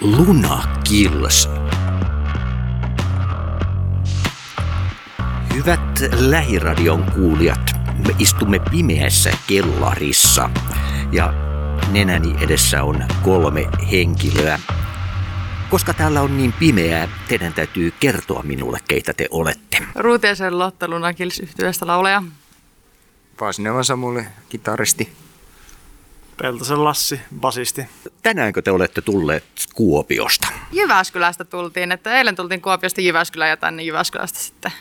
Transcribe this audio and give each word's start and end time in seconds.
Luna 0.00 0.64
Kills. 0.84 1.48
Hyvät 5.54 5.80
lähiradion 6.18 7.04
kuulijat, 7.14 7.60
me 8.06 8.14
istumme 8.18 8.58
pimeässä 8.70 9.30
kellarissa 9.46 10.50
ja 11.12 11.32
nenäni 11.92 12.34
edessä 12.40 12.82
on 12.82 13.04
kolme 13.22 13.68
henkilöä. 13.90 14.58
Koska 15.70 15.94
täällä 15.94 16.22
on 16.22 16.36
niin 16.36 16.52
pimeää, 16.52 17.08
teidän 17.28 17.52
täytyy 17.52 17.92
kertoa 18.00 18.42
minulle, 18.42 18.78
keitä 18.88 19.14
te 19.14 19.26
olette. 19.30 19.78
Ruutiasen 19.94 20.58
Lotta 20.58 20.88
Luna 20.88 21.14
Kills 21.14 21.40
yhtyöstä 21.40 21.86
lauleja. 21.86 22.22
Paasinevan 23.38 23.84
Samuli, 23.84 24.24
kitaristi. 24.48 25.12
Peltosen 26.42 26.84
Lassi, 26.84 27.20
basisti. 27.40 27.82
Tänäänkö 28.22 28.62
te 28.62 28.70
olette 28.70 29.00
tulleet 29.00 29.44
Kuopiosta? 29.74 30.48
Jyväskylästä 30.72 31.44
tultiin, 31.44 31.92
että 31.92 32.18
eilen 32.18 32.36
tultiin 32.36 32.62
Kuopiosta 32.62 33.00
Jyväskylään 33.00 33.50
ja 33.50 33.56
tänne 33.56 33.82
Jyväskylästä 33.82 34.38
sitten 34.38 34.72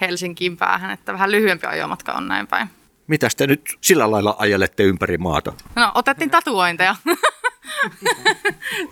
Helsinkiin 0.00 0.56
päähän, 0.56 0.90
että 0.90 1.12
vähän 1.12 1.30
lyhyempi 1.30 1.66
ajomatka 1.66 2.12
on 2.12 2.28
näin 2.28 2.46
päin. 2.46 2.70
Mitäs 3.06 3.36
te 3.36 3.46
nyt 3.46 3.78
sillä 3.80 4.10
lailla 4.10 4.36
ajelette 4.38 4.82
ympäri 4.82 5.18
maata? 5.18 5.52
No, 5.76 5.92
otettiin 5.94 6.30
tatuointeja. 6.30 6.96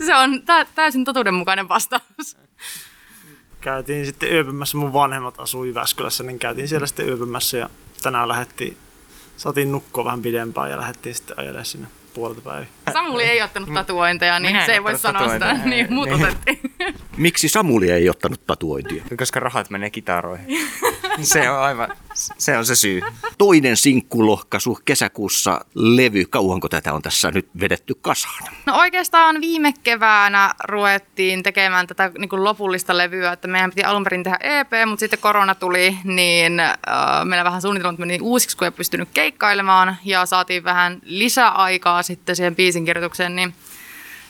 Se 0.06 0.14
on 0.14 0.42
tä- 0.42 0.66
täysin 0.74 1.04
totuudenmukainen 1.04 1.68
vastaus. 1.68 2.36
Käytiin 3.60 4.06
sitten 4.06 4.32
yöpymässä, 4.32 4.76
mun 4.76 4.92
vanhemmat 4.92 5.40
asuu 5.40 5.64
Jyväskylässä, 5.64 6.24
niin 6.24 6.38
käytiin 6.38 6.68
siellä 6.68 6.86
sitten 6.86 7.08
yöpymässä 7.08 7.58
ja 7.58 7.70
tänään 8.02 8.28
lähdettiin, 8.28 8.76
saatiin 9.36 9.72
nukkua 9.72 10.04
vähän 10.04 10.22
pidempään 10.22 10.70
ja 10.70 10.78
lähdettiin 10.78 11.14
sitten 11.14 11.38
ajelemaan 11.38 11.64
sinne 11.64 11.88
puolelta 12.18 12.40
päivää. 12.40 12.66
Samuli 12.92 13.22
ei 13.22 13.42
ottanut 13.42 13.74
tatuointeja, 13.74 14.40
niin 14.40 14.52
Minä 14.52 14.66
se 14.66 14.72
ei 14.72 14.84
voi 14.84 14.98
sanoa 14.98 15.28
sitä. 15.32 15.52
Niin, 15.64 15.86
muut 15.92 16.08
Niin. 16.08 16.24
otettiin. 16.24 16.60
Miksi 17.16 17.48
Samuli 17.48 17.90
ei 17.90 18.08
ottanut 18.10 18.46
tatuointia? 18.46 19.04
Koska 19.18 19.40
rahat 19.40 19.70
menee 19.70 19.90
kitaroihin. 19.90 20.46
se 21.22 21.50
on 21.50 21.58
aivan, 21.58 21.88
se 22.38 22.58
on 22.58 22.66
se 22.66 22.74
syy. 22.74 23.00
Toinen 23.38 23.76
sinkkulohkaisu 23.76 24.78
kesäkuussa 24.84 25.60
levy. 25.74 26.24
Kauanko 26.24 26.68
tätä 26.68 26.92
on 26.92 27.02
tässä 27.02 27.30
nyt 27.30 27.48
vedetty 27.60 27.94
kasaan? 27.94 28.54
No 28.66 28.76
oikeastaan 28.76 29.40
viime 29.40 29.74
keväänä 29.82 30.54
ruvettiin 30.64 31.42
tekemään 31.42 31.86
tätä 31.86 32.10
niin 32.18 32.28
kuin 32.28 32.44
lopullista 32.44 32.96
levyä, 32.96 33.32
että 33.32 33.48
meidän 33.48 33.70
piti 33.70 33.84
alun 33.84 34.04
perin 34.04 34.22
tehdä 34.22 34.38
EP, 34.40 34.72
mutta 34.86 35.00
sitten 35.00 35.18
korona 35.18 35.54
tuli, 35.54 35.98
niin 36.04 36.60
äh, 36.60 36.76
meillä 37.24 37.44
vähän 37.44 37.62
suunnitelmat 37.62 37.98
meni 37.98 38.18
uusiksi, 38.22 38.56
kun 38.56 38.64
ei 38.64 38.70
pystynyt 38.70 39.08
keikkailemaan 39.14 39.96
ja 40.04 40.26
saatiin 40.26 40.64
vähän 40.64 40.98
lisäaikaa 41.02 42.02
sitten 42.02 42.36
siihen 42.36 42.56
biisin 42.56 42.84
kirjoitukseen, 42.84 43.36
niin 43.36 43.54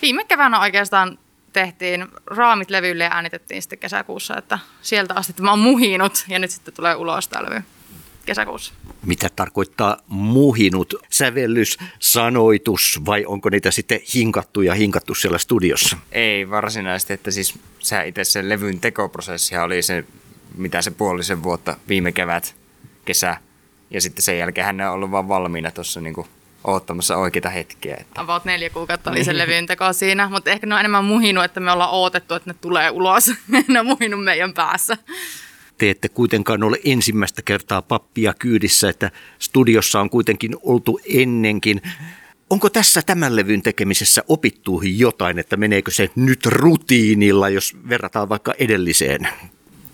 viime 0.03 0.25
keväänä 0.25 0.61
oikeastaan 0.61 1.19
tehtiin 1.53 2.09
raamit 2.27 2.71
levylle 2.71 3.05
ja 3.05 3.11
äänitettiin 3.13 3.63
sitten 3.63 3.79
kesäkuussa, 3.79 4.37
että 4.37 4.59
sieltä 4.83 5.15
asti 5.15 5.33
tämä 5.33 5.53
on 5.53 5.59
muhinut 5.59 6.25
ja 6.29 6.39
nyt 6.39 6.51
sitten 6.51 6.75
tulee 6.75 6.95
ulos 6.95 7.29
tämä 7.29 7.45
levy 7.45 7.63
kesäkuussa. 8.29 8.73
Mitä 9.07 9.29
tarkoittaa 9.37 9.97
muhinut 10.09 10.95
sävellys, 11.11 11.79
sanoitus 11.99 13.01
vai 13.07 13.25
onko 13.27 13.51
niitä 13.51 13.71
sitten 13.71 14.01
hinkattu 14.15 14.63
ja 14.63 14.75
hinkattu 14.75 15.15
siellä 15.15 15.39
studiossa? 15.39 15.97
Ei 16.13 16.51
varsinaisesti, 16.51 17.13
että 17.13 17.31
siis 17.31 17.59
sehän 17.79 18.07
itse 18.07 18.25
se 18.25 18.49
levyn 18.49 18.81
tekoprosessihan 18.81 19.65
oli 19.65 19.83
se, 19.83 20.05
mitä 20.57 20.83
se 20.83 20.91
puolisen 20.91 21.43
vuotta 21.43 21.77
viime 21.89 22.13
kevät, 22.13 22.55
kesä. 23.05 23.37
Ja 23.91 24.01
sitten 24.01 24.23
sen 24.23 24.39
jälkeen 24.39 24.77
ne 24.77 24.89
on 24.89 24.95
ollut 24.95 25.11
vaan 25.11 25.29
valmiina 25.29 25.71
tuossa 25.71 26.01
niinku 26.01 26.27
oottamassa 26.65 27.17
oikeita 27.17 27.51
hetkiä. 27.51 27.97
Että 28.01 28.21
About 28.21 28.45
neljä 28.45 28.71
kuukautta 28.71 29.11
oli 29.11 29.25
se 29.25 29.39
levyn 29.39 29.67
teko 29.67 29.93
siinä, 29.93 30.29
mutta 30.29 30.51
ehkä 30.51 30.67
ne 30.67 30.75
on 30.75 30.81
enemmän 30.81 31.05
muhinut, 31.05 31.45
että 31.45 31.61
me 31.61 31.73
ollaan 31.73 31.91
odotettu, 31.91 32.35
että 32.35 32.51
ne 32.51 32.57
tulee 32.61 32.91
ulos. 32.91 33.31
ne 33.69 33.81
on 33.81 33.87
muhinut 33.87 34.25
meidän 34.25 34.55
päässä. 34.55 34.97
Te 35.79 35.91
ette 35.91 36.09
kuitenkaan 36.09 36.63
ole 36.63 36.81
ensimmäistä 36.85 37.43
kertaa 37.43 37.83
pappia 37.83 38.35
kyydissä, 38.39 38.89
että 38.89 39.11
studiossa 39.39 40.01
on 40.01 40.11
kuitenkin 40.11 40.57
oltu 40.63 41.01
ennenkin. 41.15 41.83
Onko 42.51 42.71
tässä 42.71 43.03
tämän 43.03 43.37
levyn 43.37 43.63
tekemisessä 43.63 44.23
opittu 44.29 44.83
jotain, 44.85 45.39
että 45.39 45.57
meneekö 45.57 45.91
se 45.91 46.11
nyt 46.17 46.47
rutiinilla, 46.47 47.49
jos 47.49 47.77
verrataan 47.89 48.29
vaikka 48.29 48.55
edelliseen? 48.59 49.29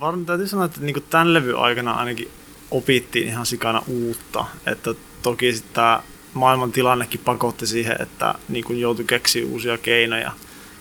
Varmaan 0.00 0.26
täytyy 0.26 0.46
sanoa, 0.46 0.64
että 0.64 0.80
niin 0.80 1.04
tämän 1.10 1.34
levyn 1.34 1.56
aikana 1.56 1.92
ainakin 1.92 2.28
opittiin 2.70 3.28
ihan 3.28 3.46
sikana 3.46 3.82
uutta. 3.86 4.44
Että 4.66 4.94
toki 5.22 5.62
tämä 5.72 6.02
maailman 6.34 6.72
tilannekin 6.72 7.20
pakotti 7.24 7.66
siihen, 7.66 7.96
että 8.02 8.34
niin 8.48 8.80
joutui 8.80 9.04
keksiä 9.04 9.46
uusia 9.46 9.78
keinoja. 9.78 10.32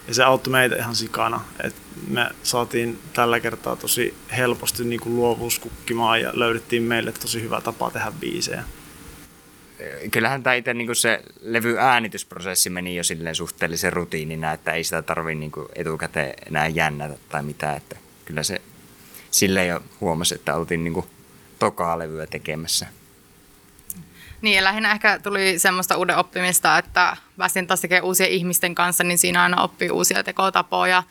Ja 0.08 0.14
se 0.14 0.24
auttoi 0.24 0.52
meitä 0.52 0.76
ihan 0.76 0.96
sikana. 0.96 1.42
Et 1.64 1.76
me 2.08 2.30
saatiin 2.44 3.00
tällä 3.14 3.40
kertaa 3.40 3.76
tosi 3.76 4.14
helposti 4.38 4.84
niin 4.84 5.02
luovuus 5.06 5.60
kukkimaan 5.60 6.22
ja 6.22 6.32
löydettiin 6.34 6.84
meille 6.84 7.12
tosi 7.12 7.42
hyvä 7.42 7.62
tapa 7.62 7.92
tehdä 7.92 8.12
biisejä. 8.20 8.64
kyllähän 10.12 10.44
tämä 10.44 10.54
itse 10.54 10.74
niinku 10.74 10.96
se 10.96 11.24
levy 11.42 11.78
äänitysprosessi 11.80 12.70
meni 12.70 12.96
jo 12.96 13.04
silleen 13.04 13.36
suhteellisen 13.36 13.94
rutiinina, 13.94 14.52
että 14.52 14.72
ei 14.72 14.84
sitä 14.84 15.02
tarvii 15.02 15.36
niinku 15.36 15.70
etukäteen 15.76 16.34
enää 16.48 16.68
jännätä 16.68 17.16
tai 17.30 17.44
mitään. 17.44 17.78
Että 17.78 17.96
kyllä 18.26 18.44
se 18.44 18.62
silleen 19.32 19.68
jo 19.68 19.84
huomasi, 20.02 20.36
että 20.36 20.56
oltiin 20.56 20.84
niinku 20.84 21.06
tokaa 21.60 22.00
levyä 22.00 22.28
tekemässä. 22.28 22.88
Niin, 24.44 24.64
lähinnä 24.64 24.92
ehkä 24.92 25.20
tuli 25.20 25.60
semmoista 25.60 25.98
uuden 25.98 26.18
oppimista, 26.18 26.78
että 26.78 27.18
päästiin 27.38 27.68
taas 27.68 27.82
tekemään 27.82 28.04
uusien 28.04 28.30
ihmisten 28.30 28.76
kanssa, 28.76 29.04
niin 29.04 29.18
siinä 29.18 29.44
aina 29.44 29.62
oppii 29.62 29.90
uusia 29.90 30.24
tekotapoja. 30.24 31.04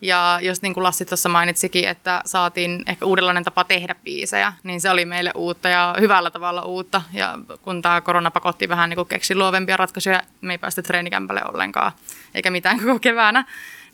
Ja 0.00 0.38
jos 0.42 0.62
niin 0.62 0.74
kuin 0.74 0.84
Lassi 0.84 1.04
tuossa 1.04 1.28
mainitsikin, 1.28 1.88
että 1.88 2.22
saatiin 2.24 2.82
ehkä 2.86 3.06
uudenlainen 3.06 3.44
tapa 3.44 3.64
tehdä 3.64 3.94
biisejä, 3.94 4.52
niin 4.62 4.80
se 4.80 4.90
oli 4.90 5.04
meille 5.04 5.32
uutta 5.34 5.68
ja 5.68 5.94
hyvällä 6.00 6.30
tavalla 6.30 6.62
uutta. 6.62 7.02
Ja 7.12 7.38
kun 7.62 7.82
tämä 7.82 8.00
korona 8.00 8.30
pakotti 8.30 8.68
vähän 8.68 8.90
niin 8.90 9.06
keksi 9.06 9.34
luovempia 9.34 9.76
ratkaisuja, 9.76 10.22
me 10.40 10.54
ei 10.54 10.58
päästy 10.58 10.82
treenikämpälle 10.82 11.42
ollenkaan, 11.44 11.92
eikä 12.34 12.50
mitään 12.50 12.80
koko 12.80 12.98
keväänä. 12.98 13.44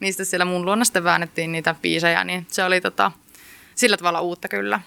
Niin 0.01 0.13
sitten 0.13 0.27
siellä 0.27 0.45
mun 0.45 0.85
sitten 0.85 1.05
väännettiin 1.05 1.53
niitä 1.53 1.75
biisejä, 1.83 2.25
niin 2.25 2.47
se 2.49 2.65
oli 2.65 2.81
tota, 2.81 3.13
sillä 3.75 3.97
tavalla 3.97 4.21
uutta 4.21 4.49
kyllä. 4.49 4.81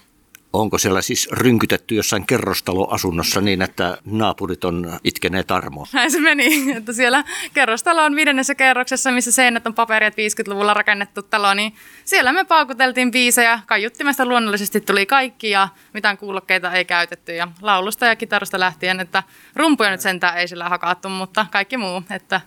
Onko 0.53 0.77
siellä 0.77 1.01
siis 1.01 1.29
rynkytetty 1.31 1.95
jossain 1.95 2.25
kerrostaloasunnossa 2.27 3.41
niin, 3.41 3.61
että 3.61 3.97
naapurit 4.05 4.63
on 4.63 4.99
itkeneet 5.03 5.51
armoa? 5.51 5.87
Näin 5.93 6.11
se 6.11 6.19
meni, 6.19 6.71
että 6.71 6.93
siellä 6.93 7.23
kerrostalo 7.53 8.03
on 8.03 8.15
viidennessä 8.15 8.55
kerroksessa, 8.55 9.11
missä 9.11 9.31
seinät 9.31 9.67
on 9.67 9.73
paperia, 9.73 10.09
50-luvulla 10.09 10.73
rakennettu 10.73 11.23
talo, 11.23 11.53
niin 11.53 11.75
siellä 12.05 12.33
me 12.33 12.43
paukuteltiin 12.43 13.11
biisejä, 13.11 13.59
kaiuttimesta 13.65 14.25
luonnollisesti 14.25 14.81
tuli 14.81 15.05
kaikki 15.05 15.49
ja 15.49 15.69
mitään 15.93 16.17
kuulokkeita 16.17 16.71
ei 16.71 16.85
käytetty 16.85 17.35
ja 17.35 17.47
laulusta 17.61 18.05
ja 18.05 18.15
kitarasta 18.15 18.59
lähtien, 18.59 18.99
että 18.99 19.23
rumpuja 19.55 19.91
nyt 19.91 20.01
sentään 20.01 20.37
ei 20.37 20.47
sillä 20.47 20.69
hakattu, 20.69 21.09
mutta 21.09 21.45
kaikki 21.51 21.77
muu, 21.77 22.03
että 22.09 22.41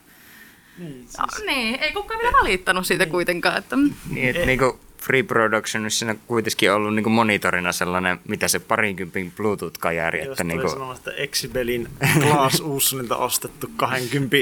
niin, 0.79 1.09
no, 1.19 1.27
niin 1.47 1.83
ei 1.83 1.93
kukaan 1.93 2.21
vielä 2.21 2.37
valittanut 2.43 2.87
siitä 2.87 3.07
kuitenkaan, 3.07 3.59
että 3.59 3.77
Niin, 4.11 4.29
että 4.29 4.47
niinku 4.47 4.81
Free 5.03 5.23
Productionissa 5.23 6.07
on 6.07 6.21
kuitenkin 6.27 6.73
ollut 6.73 6.95
niinku 6.95 7.11
monitorina 7.11 7.73
sellainen, 7.73 8.21
mitä 8.29 8.49
se 8.49 8.59
parinkympin 8.59 9.33
Bluetooth-kajari. 9.37 10.19
Jos 10.19 10.29
Että 10.29 10.45
tuli 10.45 10.53
niinku, 10.53 10.69
sanomaan, 10.69 10.97
että 10.97 11.11
Exibelin 11.11 11.89
Glass 12.21 12.61
Ussonilta 12.65 13.17
ostettu 13.17 13.71
20 13.77 14.37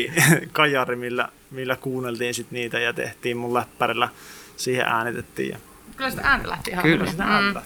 kajari, 0.53 0.97
millä, 0.97 1.29
millä 1.51 1.77
kuunneltiin 1.77 2.35
sit 2.35 2.51
niitä 2.51 2.79
ja 2.79 2.93
tehtiin 2.93 3.37
mun 3.37 3.55
läppärillä. 3.55 4.09
Siihen 4.57 4.85
äänitettiin. 4.87 5.49
Ja 5.49 5.59
kyllä 5.97 6.11
sitä 6.11 6.23
ääntä 6.25 6.49
lähti 6.49 6.71
ihan 6.71 6.83
Kyllä. 6.83 7.11
sitä 7.11 7.25
ääntä. 7.25 7.63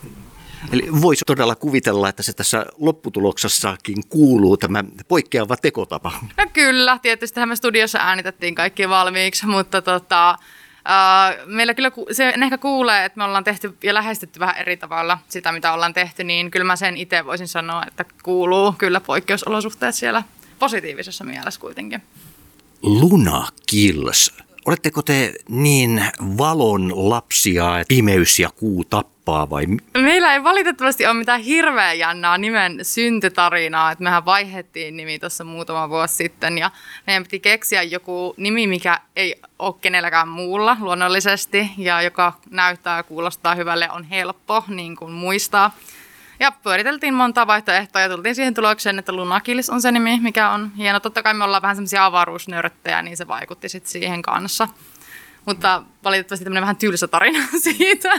Eli 0.72 0.88
voisi 1.00 1.24
todella 1.24 1.54
kuvitella, 1.54 2.08
että 2.08 2.22
se 2.22 2.32
tässä 2.32 2.66
lopputuloksessakin 2.78 3.96
kuuluu 4.08 4.56
tämä 4.56 4.84
poikkeava 5.08 5.56
tekotapa. 5.56 6.12
No 6.36 6.46
kyllä, 6.52 6.98
tietysti 7.02 7.46
me 7.46 7.56
studiossa 7.56 7.98
äänitettiin 7.98 8.54
kaikki 8.54 8.88
valmiiksi, 8.88 9.46
mutta 9.46 9.82
tota, 9.82 10.38
Uh, 10.82 11.46
meillä 11.46 11.74
kyllä 11.74 11.90
se 12.12 12.34
ehkä 12.44 12.58
kuulee, 12.58 13.04
että 13.04 13.18
me 13.18 13.24
ollaan 13.24 13.44
tehty 13.44 13.76
ja 13.82 13.94
lähestytty 13.94 14.40
vähän 14.40 14.56
eri 14.56 14.76
tavalla 14.76 15.18
sitä, 15.28 15.52
mitä 15.52 15.72
ollaan 15.72 15.94
tehty, 15.94 16.24
niin 16.24 16.50
kyllä 16.50 16.64
mä 16.64 16.76
sen 16.76 16.96
itse 16.96 17.24
voisin 17.24 17.48
sanoa, 17.48 17.84
että 17.86 18.04
kuuluu 18.22 18.74
kyllä 18.78 19.00
poikkeusolosuhteet 19.00 19.94
siellä 19.94 20.22
positiivisessa 20.58 21.24
mielessä 21.24 21.60
kuitenkin. 21.60 22.02
Luna 22.82 23.48
Kills. 23.66 24.34
Oletteko 24.66 25.02
te 25.02 25.34
niin 25.48 26.04
valon 26.38 27.10
lapsia, 27.10 27.84
pimeys 27.88 28.38
ja 28.38 28.50
kuu 28.50 28.84
tappaa 28.84 29.12
vai 29.50 29.66
mi- 29.66 29.78
Meillä 30.02 30.34
ei 30.34 30.44
valitettavasti 30.44 31.06
ole 31.06 31.14
mitään 31.14 31.40
hirveän 31.40 31.98
jännää 31.98 32.38
nimen 32.38 32.78
syntytarinaa, 32.82 33.92
että 33.92 34.04
mehän 34.04 34.24
vaihdettiin 34.24 34.96
nimi 34.96 35.18
tuossa 35.18 35.44
muutama 35.44 35.88
vuosi 35.88 36.14
sitten 36.14 36.58
ja 36.58 36.70
meidän 37.06 37.22
piti 37.22 37.40
keksiä 37.40 37.82
joku 37.82 38.34
nimi, 38.36 38.66
mikä 38.66 39.00
ei 39.16 39.34
ole 39.58 39.74
kenelläkään 39.80 40.28
muulla 40.28 40.76
luonnollisesti 40.80 41.70
ja 41.78 42.02
joka 42.02 42.32
näyttää 42.50 42.96
ja 42.96 43.02
kuulostaa 43.02 43.54
hyvälle, 43.54 43.90
on 43.90 44.04
helppo 44.04 44.64
niin 44.68 44.96
kuin 44.96 45.12
muistaa. 45.12 45.74
Ja 46.40 46.52
pyöriteltiin 46.62 47.14
monta 47.14 47.46
vaihtoehtoa 47.46 48.02
ja 48.02 48.08
tultiin 48.08 48.34
siihen 48.34 48.54
tulokseen, 48.54 48.98
että 48.98 49.12
Lunakilis 49.12 49.70
on 49.70 49.82
se 49.82 49.92
nimi, 49.92 50.20
mikä 50.22 50.50
on 50.50 50.70
hieno. 50.76 51.00
Totta 51.00 51.22
kai 51.22 51.34
me 51.34 51.44
ollaan 51.44 51.62
vähän 51.62 51.76
semmoisia 51.76 52.04
avaruusnörttejä, 52.04 53.02
niin 53.02 53.16
se 53.16 53.28
vaikutti 53.28 53.68
sitten 53.68 53.90
siihen 53.92 54.22
kanssa. 54.22 54.68
Mutta 55.46 55.82
valitettavasti 56.04 56.44
tämmöinen 56.44 56.62
vähän 56.62 56.76
tylsä 56.76 57.08
tarina 57.08 57.38
siitä. 57.62 58.12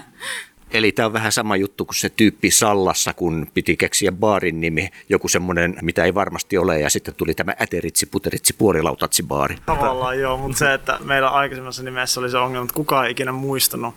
Eli 0.73 0.91
tämä 0.91 1.05
on 1.05 1.13
vähän 1.13 1.31
sama 1.31 1.55
juttu 1.55 1.85
kuin 1.85 1.95
se 1.95 2.09
tyyppi 2.09 2.51
Sallassa, 2.51 3.13
kun 3.13 3.47
piti 3.53 3.77
keksiä 3.77 4.11
baarin 4.11 4.61
nimi, 4.61 4.89
joku 5.09 5.27
semmoinen, 5.27 5.75
mitä 5.81 6.03
ei 6.03 6.15
varmasti 6.15 6.57
ole, 6.57 6.79
ja 6.79 6.89
sitten 6.89 7.15
tuli 7.15 7.33
tämä 7.33 7.53
äteritsi, 7.61 8.05
puteritsi, 8.05 8.53
puorilautatsi 8.53 9.23
baari. 9.23 9.57
Tavallaan 9.65 10.19
joo, 10.19 10.37
mutta 10.37 10.57
se, 10.57 10.73
että 10.73 10.99
meillä 11.03 11.29
aikaisemmassa 11.29 11.83
nimessä 11.83 12.19
oli 12.19 12.29
se 12.29 12.37
ongelma, 12.37 12.65
että 12.65 12.75
kukaan 12.75 13.05
ei 13.05 13.11
ikinä 13.11 13.31
muistanut, 13.31 13.95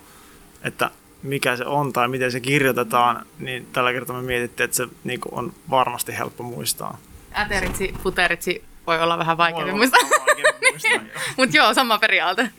että 0.63 0.91
mikä 1.23 1.55
se 1.55 1.65
on 1.65 1.93
tai 1.93 2.07
miten 2.07 2.31
se 2.31 2.39
kirjoitetaan, 2.39 3.25
niin 3.39 3.67
tällä 3.73 3.93
kertaa 3.93 4.15
me 4.15 4.21
mietittiin, 4.21 4.65
että 4.65 4.77
se 4.77 4.87
niin 5.03 5.19
on 5.31 5.53
varmasti 5.69 6.17
helppo 6.17 6.43
muistaa. 6.43 6.97
Äteritsi, 7.33 7.93
puteritsi 8.03 8.63
voi 8.87 9.01
olla 9.01 9.17
vähän 9.17 9.37
vaikeampi 9.37 9.71
muistaa. 9.71 9.99
muistaa. 10.71 10.99
Mutta 11.37 11.57
joo, 11.57 11.73
sama 11.73 11.97
periaate. 11.97 12.49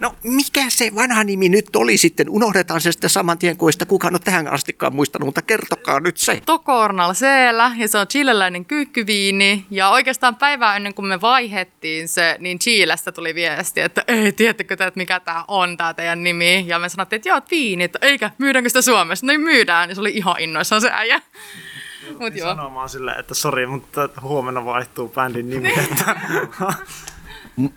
No 0.00 0.14
mikä 0.22 0.64
se 0.68 0.94
vanha 0.94 1.24
nimi 1.24 1.48
nyt 1.48 1.76
oli 1.76 1.96
sitten? 1.96 2.30
Unohdetaan 2.30 2.80
se 2.80 2.92
sitten 2.92 3.10
saman 3.10 3.38
tien, 3.38 3.56
ei 3.66 3.72
sitä 3.72 3.86
kukaan 3.86 4.14
ole 4.14 4.20
tähän 4.24 4.48
astikaan 4.48 4.94
muistanut, 4.94 5.26
mutta 5.26 5.42
kertokaa 5.42 6.00
nyt 6.00 6.16
se. 6.16 6.42
Tokornal 6.46 7.14
Seellä 7.14 7.72
ja 7.76 7.88
se 7.88 7.98
on 7.98 8.08
chileläinen 8.08 8.64
kyykkyviini. 8.64 9.66
Ja 9.70 9.90
oikeastaan 9.90 10.36
päivää 10.36 10.76
ennen 10.76 10.94
kuin 10.94 11.06
me 11.06 11.20
vaihettiin 11.20 12.08
se, 12.08 12.36
niin 12.38 12.58
Chilestä 12.58 13.12
tuli 13.12 13.34
viesti, 13.34 13.80
että 13.80 14.04
ei, 14.08 14.32
tiedättekö 14.32 14.76
te, 14.76 14.86
että 14.86 14.98
mikä 14.98 15.20
tämä 15.20 15.44
on, 15.48 15.76
tämä 15.76 15.94
teidän 15.94 16.24
nimi. 16.24 16.64
Ja 16.66 16.78
me 16.78 16.88
sanottiin, 16.88 17.16
että 17.16 17.28
joo, 17.28 17.40
viini, 17.50 17.84
että 17.84 17.98
eikä, 18.02 18.30
myydäänkö 18.38 18.68
sitä 18.68 18.82
Suomessa? 18.82 19.26
No 19.26 19.30
niin 19.30 19.40
myydään, 19.40 19.88
ja 19.88 19.94
se 19.94 20.00
oli 20.00 20.12
ihan 20.14 20.40
innoissaan 20.40 20.80
se 20.80 20.90
äijä. 20.92 21.22
Mut 22.18 22.36
joo. 22.36 22.48
Sanomaan 22.48 22.88
silleen, 22.88 23.20
että 23.20 23.34
sori, 23.34 23.66
mutta 23.66 24.08
huomenna 24.22 24.64
vaihtuu 24.64 25.08
bändin 25.08 25.50
nimi. 25.50 25.72
Että 25.78 26.16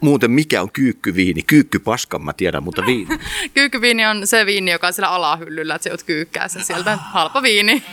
muuten 0.02 0.32
mikä 0.32 0.62
on 0.62 0.72
kyykkyviini? 0.72 1.42
Kyykkypaskan 1.42 2.26
mä 2.26 2.34
tiedän, 2.34 2.64
mutta 2.64 2.86
viini. 2.86 3.20
Kyykkyviini 3.54 4.06
on 4.06 4.28
se 4.28 4.46
viini, 4.46 4.72
joka 4.72 4.88
on 4.88 4.94
siellä 4.94 5.10
alahyllyllä, 5.10 5.76
että 5.76 5.84
se 5.84 5.94
se 6.48 6.64
sieltä. 6.64 6.96
Halpa 6.96 7.42
viini. 7.42 7.84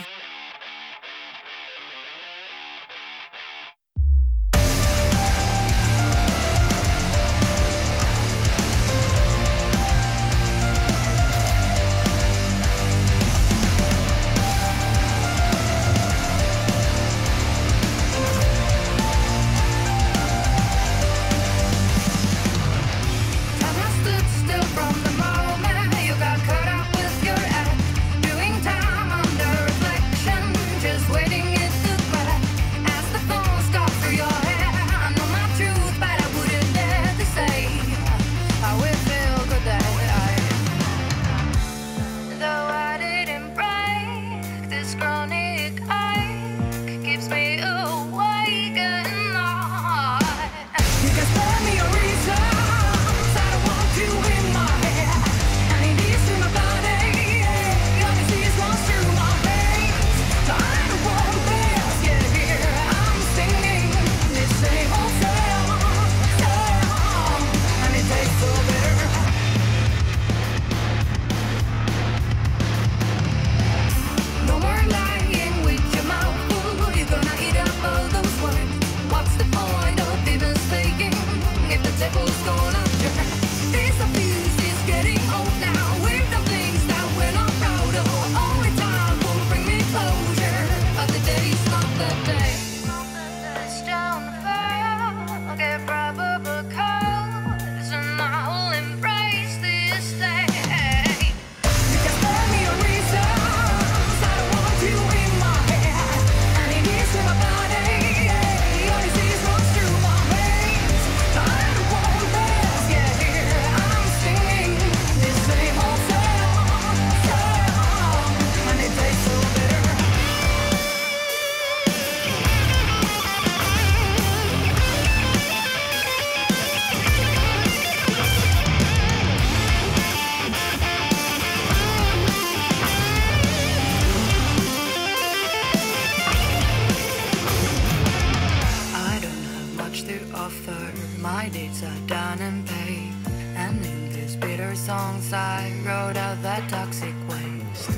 Dates 141.67 141.83
are 141.83 142.07
done 142.07 142.39
and 142.39 142.65
paid. 142.65 143.11
And 143.57 143.85
in 143.85 144.13
these 144.13 144.37
bitter 144.37 144.73
songs, 144.73 145.33
I 145.33 145.73
wrote 145.85 146.15
out 146.15 146.41
that 146.41 146.69
toxic 146.69 147.13
waste. 147.27 147.89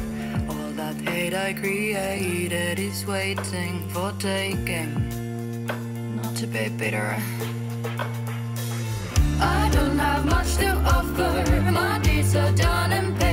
All 0.49 0.71
that 0.71 0.95
hate 1.07 1.35
I 1.35 1.53
created 1.53 2.79
is 2.79 3.05
waiting 3.05 3.87
for 3.89 4.11
taking. 4.17 4.91
Not 6.15 6.35
to 6.37 6.47
be 6.47 6.69
bitter. 6.69 7.15
I 9.39 9.69
don't 9.71 9.99
have 9.99 10.25
much 10.25 10.55
to 10.57 10.71
offer. 10.95 11.71
My 11.71 11.99
days 11.99 12.35
are 12.35 12.51
done 12.53 12.91
and 12.91 13.19
paid. 13.19 13.28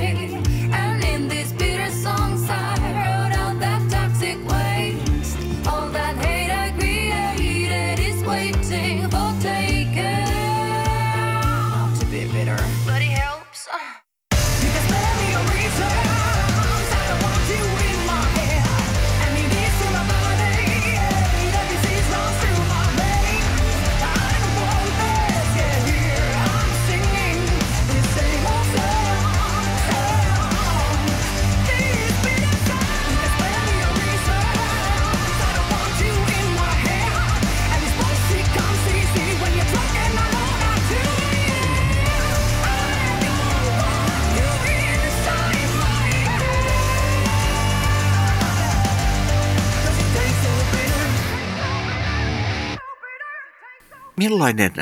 Millainen 54.27 54.73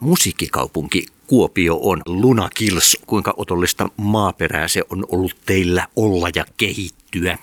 musiikkikaupunki 0.00 1.06
Kuopio 1.26 1.78
on 1.82 2.02
Luna 2.06 2.48
Kills? 2.54 2.98
Kuinka 3.06 3.34
otollista 3.36 3.88
maaperää 3.96 4.68
se 4.68 4.82
on 4.90 5.04
ollut 5.12 5.36
teillä 5.46 5.88
olla 5.96 6.28
ja 6.34 6.44
kehittyä? 6.56 7.38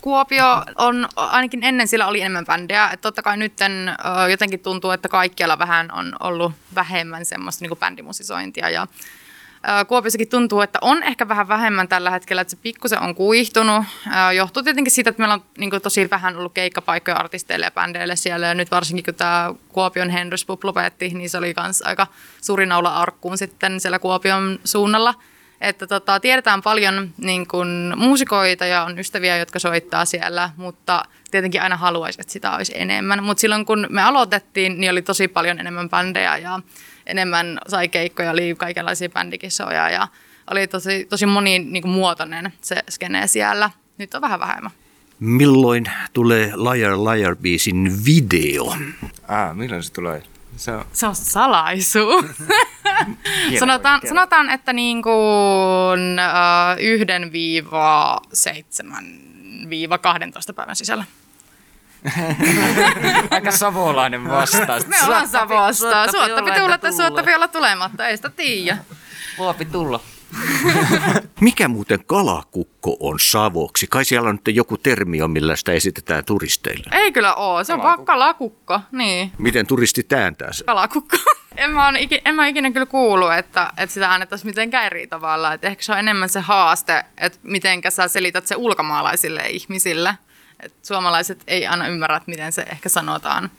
Kuopio 0.00 0.44
on, 0.76 1.08
ainakin 1.16 1.64
ennen 1.64 1.88
sillä 1.88 2.06
oli 2.06 2.20
enemmän 2.20 2.46
bändejä. 2.46 2.90
Että 2.90 3.02
totta 3.02 3.22
kai 3.22 3.36
nyt 3.36 3.52
jotenkin 4.30 4.60
tuntuu, 4.60 4.90
että 4.90 5.08
kaikkialla 5.08 5.58
vähän 5.58 5.90
on 5.92 6.16
ollut 6.20 6.52
vähemmän 6.74 7.24
semmoista 7.24 7.64
niin 7.64 7.78
bändimusisointia. 7.78 8.70
Ja 8.70 8.86
Ää, 9.64 9.84
Kuopiossakin 9.84 10.28
tuntuu, 10.28 10.60
että 10.60 10.78
on 10.82 11.02
ehkä 11.02 11.28
vähän 11.28 11.48
vähemmän 11.48 11.88
tällä 11.88 12.10
hetkellä, 12.10 12.42
että 12.42 12.50
se 12.50 12.56
pikkusen 12.62 13.00
on 13.00 13.14
kuihtunut. 13.14 13.84
Ää, 14.10 14.32
Johtuu 14.32 14.62
tietenkin 14.62 14.90
siitä, 14.90 15.10
että 15.10 15.20
meillä 15.20 15.34
on 15.34 15.44
niin 15.58 15.70
kuin, 15.70 15.82
tosi 15.82 16.10
vähän 16.10 16.36
ollut 16.36 16.52
keikkapaikkoja 16.52 17.16
artisteille 17.16 17.66
ja 17.66 17.70
bändeille 17.70 18.16
siellä. 18.16 18.46
Ja 18.46 18.54
nyt 18.54 18.70
varsinkin 18.70 19.04
kun 19.04 19.14
tämä 19.14 19.54
Kuopion 19.68 20.10
Henrys 20.10 20.46
lopetti, 20.62 21.08
niin 21.08 21.30
se 21.30 21.38
oli 21.38 21.54
myös 21.62 21.82
aika 21.82 22.06
suuri 22.42 22.66
naula 22.66 22.96
arkkuun 22.96 23.38
sitten 23.38 23.80
siellä 23.80 23.98
Kuopion 23.98 24.58
suunnalla. 24.64 25.14
Että 25.60 25.86
tota, 25.86 26.20
tiedetään 26.20 26.62
paljon 26.62 27.10
niin 27.16 27.46
kun, 27.46 27.94
muusikoita 27.96 28.66
ja 28.66 28.84
on 28.84 28.98
ystäviä, 28.98 29.36
jotka 29.36 29.58
soittaa 29.58 30.04
siellä, 30.04 30.50
mutta 30.56 31.02
tietenkin 31.30 31.62
aina 31.62 31.76
haluaisi, 31.76 32.20
että 32.20 32.32
sitä 32.32 32.56
olisi 32.56 32.72
enemmän. 32.76 33.24
Mutta 33.24 33.40
silloin 33.40 33.64
kun 33.64 33.86
me 33.90 34.02
aloitettiin, 34.02 34.80
niin 34.80 34.90
oli 34.90 35.02
tosi 35.02 35.28
paljon 35.28 35.60
enemmän 35.60 35.90
bändejä 35.90 36.36
ja 36.36 36.60
enemmän 37.06 37.58
sai 37.68 37.88
keikkoja, 37.88 38.30
oli 38.30 38.54
kaikenlaisia 38.58 39.08
bändikisoja 39.08 39.90
ja 39.90 40.08
oli 40.50 40.66
tosi, 40.66 41.04
tosi 41.04 41.26
monimuotoinen 41.26 42.52
se 42.60 42.76
skene 42.90 43.26
siellä. 43.26 43.70
Nyt 43.98 44.14
on 44.14 44.22
vähän 44.22 44.40
vähemmän. 44.40 44.70
Milloin 45.20 45.84
tulee 46.12 46.52
Liar 46.56 46.92
Liar 46.92 47.36
biisin 47.36 48.04
video? 48.04 48.76
Ah, 49.28 49.56
milloin 49.56 49.82
se 49.82 49.92
tulee? 49.92 50.22
Se 50.56 50.72
on 50.72 50.84
Se 50.92 51.06
on 51.06 51.14
salaisu. 51.14 51.98
sanotaan, 53.60 54.00
sanotaan, 54.08 54.50
että 54.50 54.72
niin 54.72 55.02
kuin, 55.02 56.18
äh, 56.18 56.78
yhden 56.80 57.32
viiva 57.32 58.20
seitsemän 58.32 59.04
viiva 59.68 59.98
12 59.98 60.52
päivän 60.52 60.76
sisällä. 60.76 61.04
aika 63.30 63.50
savolainen 63.50 64.28
vastaus. 64.28 64.86
Me 64.86 64.96
ollaan 65.04 65.28
Savosta. 65.28 66.10
Suottapi 66.10 66.50
olla, 66.50 66.58
tulla 66.58 66.74
että 66.74 66.78
tai 66.78 66.92
suottapi 66.92 67.34
olla 67.34 67.48
tulematta. 67.48 68.08
Ei 68.08 68.16
sitä 68.16 68.30
tiedä. 68.30 68.78
Vuopi 69.38 69.64
tulla. 69.64 70.00
Mikä 71.40 71.68
muuten 71.68 72.04
kalakukko 72.06 72.96
on 73.00 73.20
savoksi? 73.20 73.86
Kai 73.90 74.04
siellä 74.04 74.28
on 74.28 74.34
nyt 74.46 74.56
joku 74.56 74.76
termi 74.76 75.22
on, 75.22 75.30
millä 75.30 75.56
sitä 75.56 75.72
esitetään 75.72 76.24
turisteille. 76.24 76.84
Ei 76.92 77.12
kyllä 77.12 77.34
oo. 77.34 77.64
Se 77.64 77.72
on 77.72 77.82
vaan 77.82 78.04
kalakukko. 78.04 78.80
Niin, 78.92 79.32
Miten 79.38 79.66
turisti 79.66 80.06
ääntää 80.16 80.52
se? 80.52 80.64
kalakukko. 80.64 81.16
En 81.56 81.70
mä, 81.70 81.88
on, 81.88 81.94
en 82.24 82.34
mä 82.34 82.46
ikinä 82.46 82.70
kyllä 82.70 82.86
kuullut, 82.86 83.32
että, 83.32 83.72
että 83.76 83.94
sitä 83.94 84.12
annettaisiin 84.12 84.48
mitenkään 84.48 84.86
eri 84.86 85.06
tavalla. 85.06 85.52
Että 85.52 85.66
ehkä 85.66 85.82
se 85.82 85.92
on 85.92 85.98
enemmän 85.98 86.28
se 86.28 86.40
haaste, 86.40 87.04
että 87.18 87.38
miten 87.42 87.80
sä 87.88 88.08
selität 88.08 88.46
se 88.46 88.56
ulkomaalaisille 88.56 89.42
ihmisille. 89.50 90.14
Että 90.62 90.86
suomalaiset 90.86 91.42
ei 91.46 91.66
aina 91.66 91.88
ymmärrä, 91.88 92.16
että 92.16 92.30
miten 92.30 92.52
se 92.52 92.62
ehkä 92.62 92.88
sanotaan. 92.88 93.50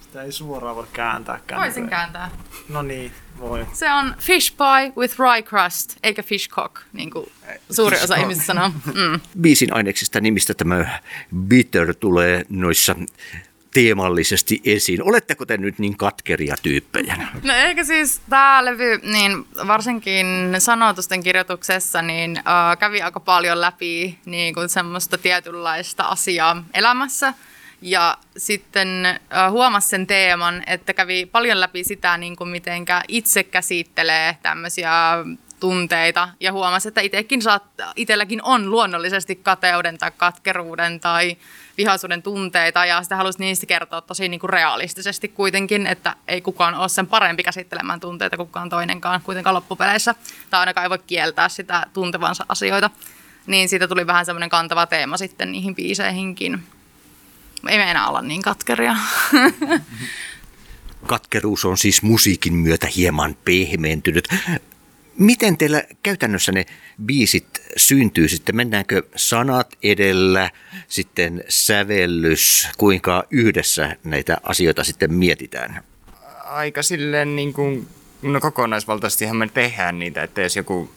Sitä 0.00 0.22
ei 0.22 0.32
suoraan 0.32 0.76
voi 0.76 0.86
kääntääkään. 0.92 1.60
Voisin 1.60 1.88
kääntää. 1.88 2.30
No 2.68 2.82
niin, 2.82 3.12
voi. 3.38 3.66
Se 3.72 3.92
on 3.92 4.14
fish 4.18 4.56
pie 4.56 4.92
with 4.96 5.18
rye 5.18 5.42
crust, 5.42 5.96
eikä 6.02 6.22
fish 6.22 6.48
cock, 6.48 6.76
niin 6.92 7.10
kuin 7.10 7.32
suuri 7.70 7.96
osa 8.02 8.16
ihmisistä 8.16 8.46
sanoo. 8.46 8.68
Mm. 8.68 9.20
Biisin 9.40 9.72
aineksista 9.72 10.20
nimistä 10.20 10.54
tämä 10.54 11.00
bitter 11.36 11.94
tulee 11.94 12.44
noissa 12.48 12.96
teemallisesti 13.74 14.60
esiin. 14.64 15.02
Oletteko 15.02 15.46
te 15.46 15.56
nyt 15.56 15.78
niin 15.78 15.96
katkeria 15.96 16.54
tyyppejä? 16.62 17.16
No 17.42 17.54
eikä 17.54 17.84
siis 17.84 18.20
tämä 18.30 18.64
levy, 18.64 19.00
niin 19.02 19.46
varsinkin 19.66 20.26
sanotusten 20.58 21.22
kirjoituksessa, 21.22 22.02
niin 22.02 22.36
äh, 22.36 22.78
kävi 22.78 23.02
aika 23.02 23.20
paljon 23.20 23.60
läpi 23.60 24.18
niin 24.24 24.54
kuin 24.54 24.68
semmoista 24.68 25.18
tietynlaista 25.18 26.02
asiaa 26.02 26.64
elämässä. 26.74 27.34
Ja 27.82 28.18
sitten 28.36 29.06
äh, 29.06 29.18
huomasi 29.50 29.88
sen 29.88 30.06
teeman, 30.06 30.62
että 30.66 30.94
kävi 30.94 31.26
paljon 31.26 31.60
läpi 31.60 31.84
sitä, 31.84 32.16
niin 32.16 32.36
kuin 32.36 32.50
mitenkä 32.50 33.02
itse 33.08 33.42
käsittelee 33.42 34.36
tämmöisiä 34.42 34.92
tunteita 35.60 36.28
ja 36.40 36.52
huomasi, 36.52 36.88
että 36.88 37.00
itsekin 37.00 37.42
saat, 37.42 37.62
itselläkin 37.96 38.42
on 38.42 38.70
luonnollisesti 38.70 39.36
kateuden 39.36 39.98
tai 39.98 40.10
katkeruuden 40.16 41.00
tai 41.00 41.36
vihaisuuden 41.78 42.22
tunteita 42.22 42.86
ja 42.86 43.02
sitä 43.02 43.16
halusi 43.16 43.38
niistä 43.38 43.66
kertoa 43.66 44.00
tosi 44.00 44.28
niin 44.28 44.40
kuin 44.40 44.50
realistisesti 44.50 45.28
kuitenkin, 45.28 45.86
että 45.86 46.16
ei 46.28 46.40
kukaan 46.40 46.74
ole 46.74 46.88
sen 46.88 47.06
parempi 47.06 47.42
käsittelemään 47.42 48.00
tunteita 48.00 48.36
kuin 48.36 48.46
kukaan 48.46 48.68
toinenkaan 48.68 49.20
kuitenkaan 49.22 49.54
loppupeleissä 49.54 50.14
tai 50.50 50.60
ainakaan 50.60 50.84
ei 50.84 50.90
voi 50.90 50.98
kieltää 51.06 51.48
sitä 51.48 51.86
tuntevansa 51.92 52.46
asioita. 52.48 52.90
Niin 53.46 53.68
siitä 53.68 53.88
tuli 53.88 54.06
vähän 54.06 54.26
semmoinen 54.26 54.50
kantava 54.50 54.86
teema 54.86 55.16
sitten 55.16 55.52
niihin 55.52 55.74
biiseihinkin. 55.74 56.62
Ei 57.68 57.78
me 57.78 57.90
enää 57.90 58.08
olla 58.08 58.22
niin 58.22 58.42
katkeria. 58.42 58.96
Katkeruus 61.06 61.64
on 61.64 61.78
siis 61.78 62.02
musiikin 62.02 62.54
myötä 62.54 62.86
hieman 62.96 63.36
pehmeentynyt. 63.44 64.28
Miten 65.18 65.56
teillä 65.56 65.84
käytännössä 66.02 66.52
ne 66.52 66.66
biisit 67.06 67.62
syntyy 67.76 68.28
sitten? 68.28 68.56
Mennäänkö 68.56 69.02
sanat 69.16 69.76
edellä, 69.82 70.50
sitten 70.88 71.44
sävellys, 71.48 72.68
kuinka 72.78 73.24
yhdessä 73.30 73.96
näitä 74.04 74.36
asioita 74.42 74.84
sitten 74.84 75.14
mietitään? 75.14 75.82
aika 76.48 76.82
silleen 76.82 77.36
niin 77.36 77.52
kuin, 77.52 77.88
no 78.22 78.40
kokonaisvaltaisestihan 78.40 79.36
me 79.36 79.48
tehdään 79.54 79.98
niitä, 79.98 80.22
että 80.22 80.40
jos 80.40 80.56
joku 80.56 80.90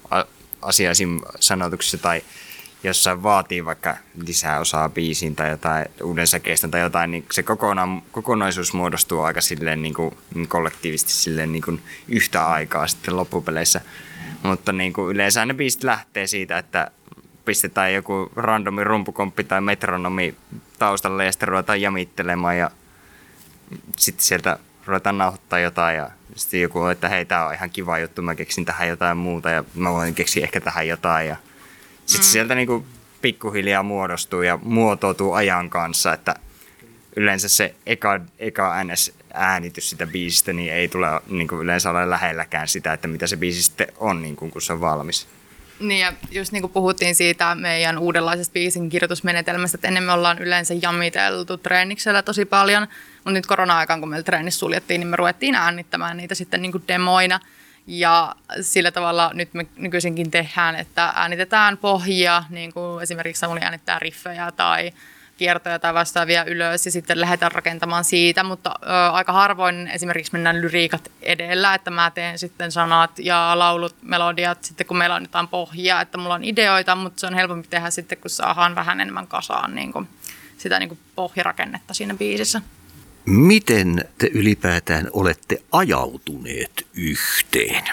asia 0.62 0.92
sanotuksessa 1.40 1.98
tai 1.98 2.22
jossain 2.84 3.24
vaatii 3.24 3.66
vaikka 3.66 3.98
lisää 4.26 4.60
osaa 4.60 4.90
biisiin 4.90 5.36
tai 5.36 5.50
jotain 5.50 5.86
uuden 6.04 6.28
säkeistön 6.28 6.72
tai 6.72 6.82
jotain, 6.82 7.12
niin 7.12 7.26
se 7.32 7.44
kokonaan, 7.44 8.02
kokonaisuus 8.12 8.74
muodostuu 8.74 9.22
aika 9.22 9.42
silleen 9.42 9.82
niin 9.82 9.94
kuin, 9.94 10.18
kollektiivisesti 10.48 11.12
silleen 11.12 11.52
niin 11.52 11.64
kuin 11.64 11.82
yhtä 12.08 12.48
aikaa 12.48 12.88
sitten 12.88 13.18
loppupeleissä. 13.18 13.82
Mutta 14.44 14.72
niin 14.72 14.94
kuin 14.94 15.16
yleensä 15.16 15.46
ne 15.46 15.54
biisit 15.54 15.84
lähtee 15.84 16.28
siitä, 16.28 16.58
että 16.58 16.92
pistetään 17.46 17.94
joku 17.94 18.32
randomi 18.36 18.84
rumpukomppi 18.84 19.44
tai 19.44 19.62
metronomi 19.62 20.36
taustalle 20.80 21.26
ja 21.26 21.32
sitten 21.32 21.48
ruvetaan 21.48 21.82
jamittelemaan 21.82 22.58
ja 22.58 22.72
sitten 23.98 24.26
sieltä 24.26 24.60
ruvetaan 24.86 25.18
nauhoittaa 25.18 25.60
jotain 25.60 25.98
ja 25.98 26.10
sitten 26.36 26.62
joku 26.62 26.80
on, 26.80 26.92
että 26.92 27.10
hei, 27.10 27.26
tää 27.26 27.48
on 27.48 27.54
ihan 27.54 27.70
kiva 27.70 28.00
juttu, 28.00 28.22
mä 28.22 28.36
keksin 28.36 28.66
tähän 28.66 28.88
jotain 28.88 29.18
muuta 29.18 29.50
ja 29.50 29.64
mä 29.76 29.92
voin 29.92 30.16
keksiä 30.16 30.44
ehkä 30.44 30.62
tähän 30.62 30.88
jotain 30.88 31.28
ja 31.28 31.36
sitten 32.06 32.28
mm. 32.28 32.32
sieltä 32.32 32.56
niinku 32.56 32.86
pikkuhiljaa 33.22 33.84
muodostuu 33.84 34.42
ja 34.42 34.60
muotoutuu 34.64 35.34
ajan 35.34 35.70
kanssa, 35.70 36.14
että 36.14 36.36
yleensä 37.16 37.50
se 37.50 37.76
eka, 37.86 38.20
eka 38.40 38.84
NS 38.84 39.14
äänitys 39.34 39.90
sitä 39.90 40.08
biisistä 40.08 40.54
niin 40.54 40.74
ei 40.74 40.88
tule 40.88 41.22
niin 41.28 41.48
kuin 41.48 41.62
yleensä 41.62 41.90
ole 41.90 42.10
lähelläkään 42.10 42.68
sitä, 42.68 42.94
että 42.94 43.08
mitä 43.08 43.28
se 43.28 43.38
biisi 43.38 43.64
sitten 43.64 43.88
on, 43.98 44.22
niin 44.22 44.36
kuin, 44.36 44.52
kun 44.52 44.62
se 44.62 44.74
on 44.74 44.82
valmis. 44.82 45.28
Niin 45.80 46.00
ja 46.00 46.14
just 46.32 46.52
niin 46.52 46.62
kuin 46.62 46.74
puhuttiin 46.74 47.16
siitä 47.16 47.56
meidän 47.56 47.98
uudenlaisesta 47.98 48.54
biisin 48.54 48.90
kirjoitusmenetelmästä, 48.90 49.76
että 49.76 49.88
ennen 49.88 50.04
me 50.04 50.12
ollaan 50.12 50.40
yleensä 50.40 50.74
jamiteltu 50.82 51.58
treeniksellä 51.58 52.22
tosi 52.22 52.46
paljon, 52.46 52.88
mutta 53.16 53.32
nyt 53.32 53.46
korona-aikaan, 53.46 54.00
kun 54.00 54.10
meillä 54.10 54.24
treenissä 54.24 54.60
suljettiin, 54.60 55.00
niin 55.00 55.08
me 55.08 55.16
ruvettiin 55.16 55.56
äänittämään 55.56 56.18
niitä 56.18 56.36
sitten 56.36 56.62
niin 56.62 56.72
kuin 56.72 56.84
demoina. 56.88 57.40
Ja 57.88 58.36
sillä 58.62 58.92
tavalla 58.92 59.32
nyt 59.34 59.54
me 59.54 59.66
nykyisinkin 59.76 60.32
tehdään, 60.32 60.76
että 60.76 61.14
äänitetään 61.16 61.78
pohjia, 61.78 62.44
niin 62.50 62.74
kuin 62.74 63.04
esimerkiksi 63.04 63.40
Samuli 63.40 63.60
äänittää 63.62 64.00
riffejä 64.00 64.52
tai 64.52 64.92
kiertoja 65.42 65.80
tai 65.80 65.94
vastaavia 65.94 66.46
ylös 66.46 66.86
ja 66.86 66.92
sitten 66.92 67.22
lähdetään 67.22 67.52
rakentamaan 67.52 68.04
siitä, 68.04 68.44
mutta 68.44 68.76
ö, 68.84 69.12
aika 69.12 69.34
harvoin 69.34 69.88
esimerkiksi 69.88 70.34
mennään 70.34 70.62
lyriikat 70.62 71.12
edellä, 71.22 71.74
että 71.74 71.92
mä 71.92 72.12
teen 72.12 72.40
sitten 72.40 72.72
sanat 72.72 73.20
ja 73.20 73.52
laulut, 73.56 73.96
melodiat 74.02 74.64
sitten 74.64 74.88
kun 74.88 74.98
meillä 74.98 75.16
on 75.16 75.22
jotain 75.22 75.48
pohjaa, 75.48 76.02
että 76.02 76.18
mulla 76.18 76.34
on 76.34 76.44
ideoita, 76.44 76.96
mutta 76.96 77.20
se 77.20 77.28
on 77.28 77.34
helpompi 77.34 77.68
tehdä 77.68 77.90
sitten 77.90 78.18
kun 78.18 78.30
saadaan 78.30 78.76
vähän 78.76 79.02
enemmän 79.02 79.28
kasaan 79.28 79.76
niin 79.76 79.94
kuin, 79.94 80.08
sitä 80.58 80.80
niin 80.80 80.90
kuin 80.90 81.00
pohjarakennetta 81.16 81.94
siinä 81.94 82.14
biisissä. 82.14 82.62
Miten 83.26 84.06
te 84.18 84.30
ylipäätään 84.34 85.08
olette 85.14 85.62
ajautuneet 85.72 86.88
yhteen? 86.94 87.84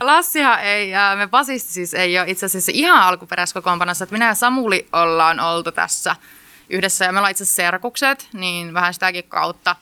Lassihan 0.00 0.60
ei, 0.60 0.92
me 1.16 1.28
basisti 1.28 1.72
siis 1.72 1.94
ei 1.94 2.18
ole 2.18 2.30
itse 2.30 2.46
asiassa 2.46 2.72
ihan 2.74 3.02
alkuperäiskokoonpanossa, 3.02 4.04
että 4.04 4.14
minä 4.14 4.26
ja 4.26 4.34
Samuli 4.34 4.88
ollaan 4.92 5.40
oltu 5.40 5.72
tässä 5.72 6.16
yhdessä, 6.70 7.04
ja 7.04 7.12
me 7.12 7.18
ollaan 7.18 7.30
itse 7.30 7.44
asiassa 7.44 7.62
serkukset, 7.62 8.28
niin 8.32 8.74
vähän 8.74 8.94
sitäkin 8.94 9.24
kautta 9.28 9.76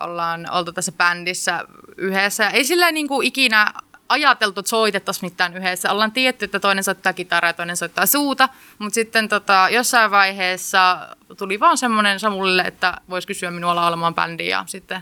ollaan 0.00 0.50
oltu 0.50 0.72
tässä 0.72 0.92
bändissä 0.92 1.64
yhdessä. 1.96 2.48
Ei 2.50 2.64
sillä 2.64 2.92
niin 2.92 3.08
kuin 3.08 3.26
ikinä 3.26 3.72
ajateltu, 4.08 4.60
että 4.60 4.70
soitettaisiin 4.70 5.30
mitään 5.30 5.56
yhdessä. 5.56 5.92
Ollaan 5.92 6.12
tietty, 6.12 6.44
että 6.44 6.60
toinen 6.60 6.84
soittaa 6.84 7.12
kitaraa 7.12 7.48
ja 7.48 7.52
toinen 7.52 7.76
soittaa 7.76 8.06
suuta, 8.06 8.48
mutta 8.78 8.94
sitten 8.94 9.28
tota, 9.28 9.68
jossain 9.70 10.10
vaiheessa 10.10 11.08
tuli 11.38 11.60
vaan 11.60 11.78
semmoinen 11.78 12.20
Samulille, 12.20 12.62
että 12.62 12.94
voisi 13.10 13.26
kysyä 13.26 13.50
minua 13.50 13.74
laulamaan 13.74 14.14
bändiä 14.14 14.56
ja 14.56 14.64
sitten 14.66 15.00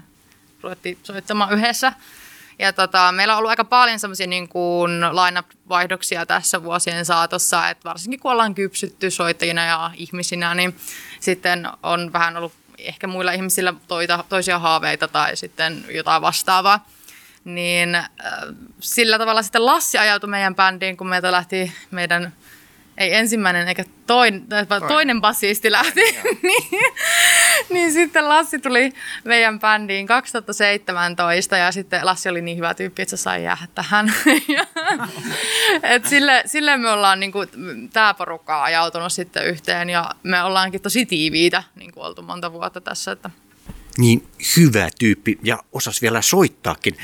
ruvettiin 0.63 0.99
soittamaan 1.03 1.53
yhdessä. 1.53 1.93
Ja 2.59 2.73
tota, 2.73 3.13
meillä 3.13 3.35
on 3.35 3.39
ollut 3.39 3.51
aika 3.51 3.65
paljon 3.65 3.99
semmoisia 3.99 4.27
niin 4.27 4.49
kuin 4.49 5.01
line-up-vaihdoksia 5.01 6.27
tässä 6.27 6.63
vuosien 6.63 7.05
saatossa, 7.05 7.69
että 7.69 7.89
varsinkin 7.89 8.21
kun 8.21 8.33
ollaan 8.33 8.55
kypsytty 8.55 9.11
soittajina 9.11 9.65
ja 9.65 9.91
ihmisinä, 9.95 10.55
niin 10.55 10.77
sitten 11.21 11.69
on 11.83 12.13
vähän 12.13 12.37
ollut 12.37 12.53
ehkä 12.79 13.07
muilla 13.07 13.33
ihmisillä 13.33 13.75
toita, 13.89 14.25
toisia 14.29 14.59
haaveita 14.59 15.09
tai 15.09 15.37
sitten 15.37 15.85
jotain 15.89 16.23
vastaavaa. 16.23 16.87
niin 17.45 17.95
äh, 17.95 18.09
sillä 18.81 19.19
tavalla 19.19 19.43
sitten 19.43 19.67
Lassi 19.67 19.99
ajautui 19.99 20.31
meidän 20.31 20.55
bändiin, 20.55 20.97
kun 20.97 21.09
meiltä 21.09 21.33
lähti 21.33 21.73
meidän 21.91 22.33
ei 22.99 23.15
ensimmäinen 23.15 23.69
eikä 23.69 23.85
toinen, 24.07 24.47
toinen, 24.49 24.89
toinen 24.89 25.21
basisti 25.21 25.73
lähti, 25.73 26.01
niin, 26.43 26.93
niin 27.73 27.93
sitten 27.93 28.29
Lassi 28.29 28.59
tuli 28.59 28.93
meidän 29.25 29.61
bändiin 29.61 30.07
2017 30.07 31.57
ja 31.57 31.73
sitten 31.73 32.07
Lassi 32.07 32.29
oli 32.29 32.43
niin 32.43 32.57
hyvä 32.57 32.75
tyyppi, 32.75 33.03
että 33.03 33.17
se 33.17 33.23
sai 33.23 33.45
jäädä 33.45 33.67
tähän. 33.75 34.15
Et 35.83 36.07
sille, 36.07 36.43
sille 36.47 36.77
me 36.77 36.91
ollaan 36.91 37.21
niinku, 37.21 37.39
tämä 37.93 38.15
porukka 38.15 38.63
ajautunut 38.63 39.13
sitten 39.13 39.47
yhteen 39.47 39.91
ja 39.91 40.11
me 40.23 40.43
ollaankin 40.43 40.83
tosi 40.83 41.07
tiiviitä 41.07 41.63
niin 41.75 41.93
kuin 41.93 42.05
oltu 42.05 42.23
monta 42.23 42.53
vuotta 42.53 42.81
tässä. 42.81 43.13
Että. 43.13 43.31
Niin 43.99 44.27
hyvä 44.57 44.89
tyyppi 44.99 45.39
ja 45.43 45.59
osas 45.73 46.03
vielä 46.03 46.23
soittaakin. 46.23 46.97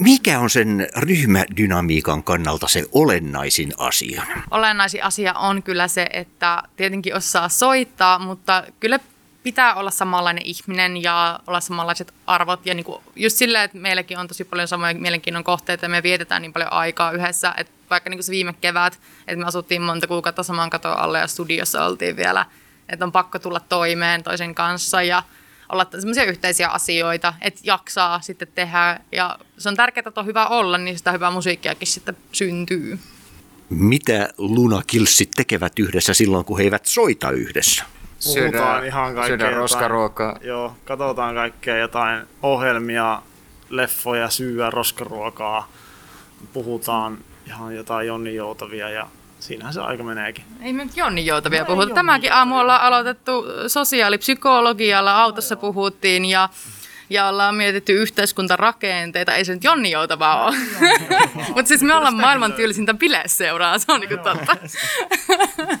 Mikä 0.00 0.40
on 0.40 0.50
sen 0.50 0.88
ryhmädynamiikan 0.96 2.22
kannalta 2.22 2.68
se 2.68 2.84
olennaisin 2.92 3.72
asia? 3.78 4.22
Olennaisin 4.50 5.04
asia 5.04 5.34
on 5.34 5.62
kyllä 5.62 5.88
se, 5.88 6.06
että 6.12 6.62
tietenkin 6.76 7.14
osaa 7.14 7.48
soittaa, 7.48 8.18
mutta 8.18 8.64
kyllä 8.80 8.98
pitää 9.42 9.74
olla 9.74 9.90
samanlainen 9.90 10.46
ihminen 10.46 11.02
ja 11.02 11.40
olla 11.46 11.60
samanlaiset 11.60 12.14
arvot. 12.26 12.66
Ja 12.66 12.74
niinku 12.74 13.02
just 13.16 13.36
silleen, 13.36 13.64
että 13.64 13.78
meilläkin 13.78 14.18
on 14.18 14.28
tosi 14.28 14.44
paljon 14.44 14.68
samoja 14.68 14.94
mielenkiinnon 14.94 15.44
kohteita 15.44 15.84
ja 15.84 15.88
me 15.88 16.02
vietetään 16.02 16.42
niin 16.42 16.52
paljon 16.52 16.72
aikaa 16.72 17.12
yhdessä. 17.12 17.54
Että 17.56 17.72
vaikka 17.90 18.10
niinku 18.10 18.22
se 18.22 18.32
viime 18.32 18.52
kevät, 18.52 18.98
että 19.20 19.36
me 19.36 19.44
asuttiin 19.44 19.82
monta 19.82 20.06
kuukautta 20.06 20.42
saman 20.42 20.70
katon 20.70 20.98
alle 20.98 21.18
ja 21.18 21.26
studiossa 21.26 21.84
oltiin 21.84 22.16
vielä. 22.16 22.46
Että 22.88 23.04
on 23.04 23.12
pakko 23.12 23.38
tulla 23.38 23.60
toimeen 23.60 24.22
toisen 24.22 24.54
kanssa 24.54 25.02
ja 25.02 25.22
olla 25.68 25.86
semmoisia 25.98 26.24
yhteisiä 26.24 26.68
asioita, 26.68 27.34
että 27.40 27.60
jaksaa 27.64 28.20
sitten 28.20 28.48
tehdä. 28.54 29.00
Ja 29.12 29.38
se 29.58 29.68
on 29.68 29.76
tärkeää, 29.76 30.04
että 30.08 30.20
on 30.20 30.26
hyvä 30.26 30.46
olla, 30.46 30.78
niin 30.78 30.98
sitä 30.98 31.12
hyvää 31.12 31.30
musiikkiakin 31.30 31.88
sitten 31.88 32.16
syntyy. 32.32 32.98
Mitä 33.70 34.28
lunakilssit 34.38 35.30
tekevät 35.36 35.78
yhdessä 35.78 36.14
silloin, 36.14 36.44
kun 36.44 36.58
he 36.58 36.64
eivät 36.64 36.86
soita 36.86 37.30
yhdessä? 37.30 37.84
Puhutaan 38.24 38.50
Syödään- 38.50 38.86
ihan 38.86 39.14
kaikkea. 39.14 39.26
syödään 39.38 39.52
roskaruokaa. 39.56 40.38
Joo, 40.42 40.76
katsotaan 40.84 41.34
kaikkea 41.34 41.76
jotain 41.78 42.26
ohjelmia, 42.42 43.22
leffoja, 43.70 44.30
syyä, 44.30 44.70
roskaruokaa. 44.70 45.68
Puhutaan 46.52 47.18
ihan 47.46 47.76
jotain 47.76 48.06
Jonni 48.06 48.34
Joutavia 48.34 48.90
ja 48.90 49.06
siinähän 49.40 49.74
se 49.74 49.80
aika 49.80 50.02
meneekin. 50.02 50.44
Ei 50.62 50.72
me 50.72 50.84
nyt 50.84 50.96
Jonni 50.96 51.26
Joutavia 51.26 51.58
No 51.58 51.64
ei 51.64 51.74
puhuta. 51.74 51.94
Tämäkin 51.94 52.32
aamu 52.32 52.58
ollaan 52.58 52.80
aloitettu 52.80 53.44
sosiaalipsykologialla, 53.66 55.22
autossa 55.22 55.56
puhuttiin 55.56 56.24
ja, 56.24 56.48
ja 57.10 57.26
ollaan 57.28 57.54
mietitty 57.54 57.92
yhteiskuntarakenteita. 57.92 59.34
Ei 59.34 59.44
se 59.44 59.54
nyt 59.54 59.64
Jonni 59.64 59.90
Joutavaa 59.90 60.44
ole. 60.46 60.56
Mutta 61.54 61.68
siis 61.68 61.82
me 61.82 61.94
ollaan 61.94 62.16
maailman 62.16 62.52
tyylisintä 62.52 62.94
bileseuraa, 62.94 63.78
se 63.78 63.92
on 63.92 64.00
niinku 64.00 64.16
totta. 64.16 64.56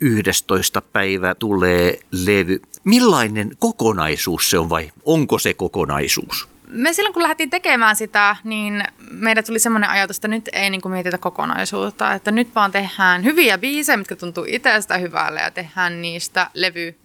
11. 0.00 0.80
päivä 0.80 1.34
tulee 1.34 1.98
levy. 2.10 2.62
Millainen 2.84 3.50
kokonaisuus 3.58 4.50
se 4.50 4.58
on 4.58 4.70
vai 4.70 4.92
onko 5.04 5.38
se 5.38 5.54
kokonaisuus? 5.54 6.53
Me 6.68 6.92
silloin 6.92 7.12
kun 7.12 7.22
lähdettiin 7.22 7.50
tekemään 7.50 7.96
sitä, 7.96 8.36
niin 8.44 8.84
meille 9.10 9.42
tuli 9.42 9.58
semmoinen 9.58 9.90
ajatus, 9.90 10.16
että 10.16 10.28
nyt 10.28 10.48
ei 10.52 10.70
niin 10.70 10.80
kuin 10.80 10.92
mietitä 10.92 11.18
kokonaisuutta, 11.18 12.12
että 12.12 12.30
nyt 12.30 12.54
vaan 12.54 12.72
tehdään 12.72 13.24
hyviä 13.24 13.58
biisejä, 13.58 13.96
mitkä 13.96 14.16
tuntuu 14.16 14.44
itsestä 14.48 14.98
hyvälle 14.98 15.40
ja 15.40 15.50
tehdään 15.50 16.02
niistä 16.02 16.50
levy. 16.54 16.98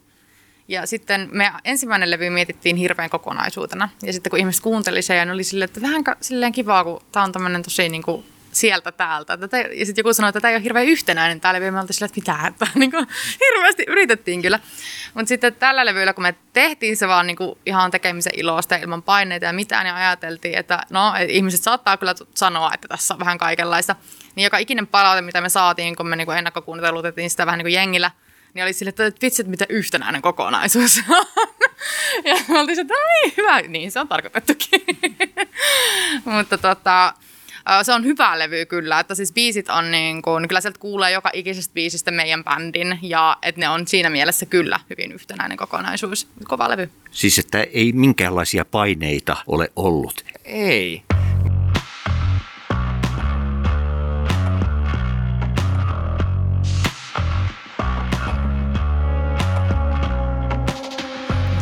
Ja 0.68 0.86
sitten 0.88 1.30
me 1.32 1.52
ensimmäinen 1.64 2.12
levy 2.12 2.30
mietittiin 2.30 2.76
hirveän 2.76 3.10
kokonaisuutena. 3.10 3.90
Ja 4.04 4.14
sitten 4.14 4.30
kun 4.30 4.40
ihmiset 4.40 4.64
kuunteli 4.64 5.02
sen, 5.02 5.18
ja 5.18 5.26
ne 5.26 5.32
oli 5.32 5.44
silleen, 5.44 5.70
että 5.70 5.82
vähän 5.82 6.04
silleen 6.22 6.52
kivaa, 6.52 6.84
kun 6.84 7.02
tämä 7.12 7.24
on 7.24 7.32
tämmöinen 7.32 7.64
tosi 7.64 7.90
niin 7.90 8.04
kuin 8.04 8.26
sieltä 8.60 8.92
täältä. 8.92 9.38
Tätä, 9.38 9.58
ja 9.58 9.86
sitten 9.86 10.02
joku 10.02 10.14
sanoi, 10.14 10.30
että 10.30 10.42
tämä 10.42 10.50
ei 10.50 10.56
ole 10.56 10.64
hirveän 10.64 10.86
yhtenäinen 10.86 11.42
tämä 11.42 11.54
levy. 11.54 11.66
Ja 11.66 11.72
me 11.72 11.80
oltiin 11.80 11.94
silleen, 11.94 12.12
että 12.18 12.32
mitä, 12.32 12.48
että 12.48 12.80
niin 12.80 12.92
kuin, 12.92 13.08
hirveästi 13.46 13.84
yritettiin 13.88 14.42
kyllä. 14.42 14.60
Mutta 15.14 15.28
sitten 15.28 15.56
tällä 15.56 15.86
levyllä, 15.86 16.14
kun 16.14 16.22
me 16.22 16.36
tehtiin 16.54 16.98
se 16.98 17.08
vaan 17.08 17.28
niin 17.28 17.38
kuin 17.38 17.58
ihan 17.66 17.92
tekemisen 17.92 18.34
ilosta 18.36 18.76
ilman 18.76 19.04
paineita 19.04 19.46
ja 19.46 19.54
mitään, 19.54 19.86
niin 19.86 19.96
ajateltiin, 19.96 20.58
että 20.58 20.84
no, 20.90 21.14
et 21.20 21.30
ihmiset 21.30 21.62
saattaa 21.62 21.98
kyllä 21.98 22.16
sanoa, 22.36 22.72
että 22.74 22.88
tässä 22.88 23.14
on 23.14 23.20
vähän 23.20 23.38
kaikenlaista. 23.38 23.96
Niin 24.36 24.44
joka 24.44 24.58
ikinen 24.58 24.88
palaute, 24.88 25.22
mitä 25.22 25.42
me 25.42 25.50
saatiin, 25.50 25.96
kun 25.96 26.08
me 26.08 26.16
niin 26.16 26.32
ennakkokuunnitelutettiin 26.38 27.30
sitä 27.30 27.46
vähän 27.46 27.58
niin 27.58 27.66
kuin 27.66 27.74
jengillä, 27.74 28.12
niin 28.54 28.64
oli 28.64 28.74
sille, 28.74 28.90
että 28.90 29.12
vitsi, 29.22 29.42
että 29.42 29.52
mitä 29.52 29.66
yhtenäinen 29.70 30.22
kokonaisuus 30.22 31.02
on. 31.10 31.26
Ja 32.24 32.36
me 32.48 32.60
oltiin 32.60 32.80
että 32.80 32.94
niin, 32.94 33.34
hyvä, 33.38 33.62
niin 33.62 33.92
se 33.92 34.00
on 34.00 34.08
tarkoitettukin. 34.08 34.82
Mutta 36.26 36.58
tota, 36.58 37.14
se 37.84 37.94
on 37.94 38.04
hyvä 38.04 38.40
levy 38.40 38.66
kyllä, 38.66 39.00
että 39.00 39.16
siis 39.16 39.34
biisit 39.34 39.70
on 39.70 39.92
niin 39.92 40.22
kuin, 40.22 40.48
kyllä 40.48 40.62
sieltä 40.62 40.80
kuulee 40.80 41.12
joka 41.12 41.30
ikisestä 41.34 41.74
biisistä 41.74 42.12
meidän 42.12 42.44
bändin 42.44 43.00
ja 43.02 43.38
että 43.42 43.62
ne 43.62 43.70
on 43.70 43.88
siinä 43.88 44.10
mielessä 44.10 44.46
kyllä 44.46 44.80
hyvin 44.90 45.12
yhtenäinen 45.12 45.58
kokonaisuus. 45.58 46.28
Kova 46.44 46.70
levy. 46.70 46.90
Siis 47.12 47.40
että 47.40 47.64
ei 47.74 47.92
minkäänlaisia 47.92 48.66
paineita 48.66 49.38
ole 49.48 49.72
ollut. 49.76 50.26
Ei. 50.46 51.04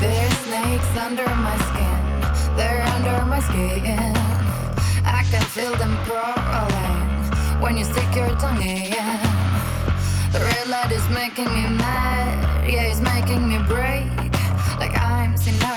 There's 0.02 0.34
snakes 0.46 1.06
under 1.08 1.30
my 1.30 1.58
skin. 1.70 1.98
They're 2.58 2.96
under 2.96 3.26
my 3.26 3.42
skin. 3.42 4.17
Feel 5.58 5.76
them 5.78 5.98
crawling 6.06 7.02
when 7.60 7.78
you 7.78 7.84
stick 7.84 8.16
your 8.16 8.30
tongue 8.38 8.62
in. 8.62 8.92
The 10.32 10.40
red 10.40 10.68
light 10.68 10.92
is 10.92 11.10
making 11.10 11.46
me 11.46 11.64
mad. 11.82 12.70
Yeah, 12.70 12.84
it's 12.84 13.02
making 13.02 13.50
me 13.50 13.58
break. 13.66 14.06
Like 14.78 14.96
I'm 14.96 15.36
sinner 15.36 15.77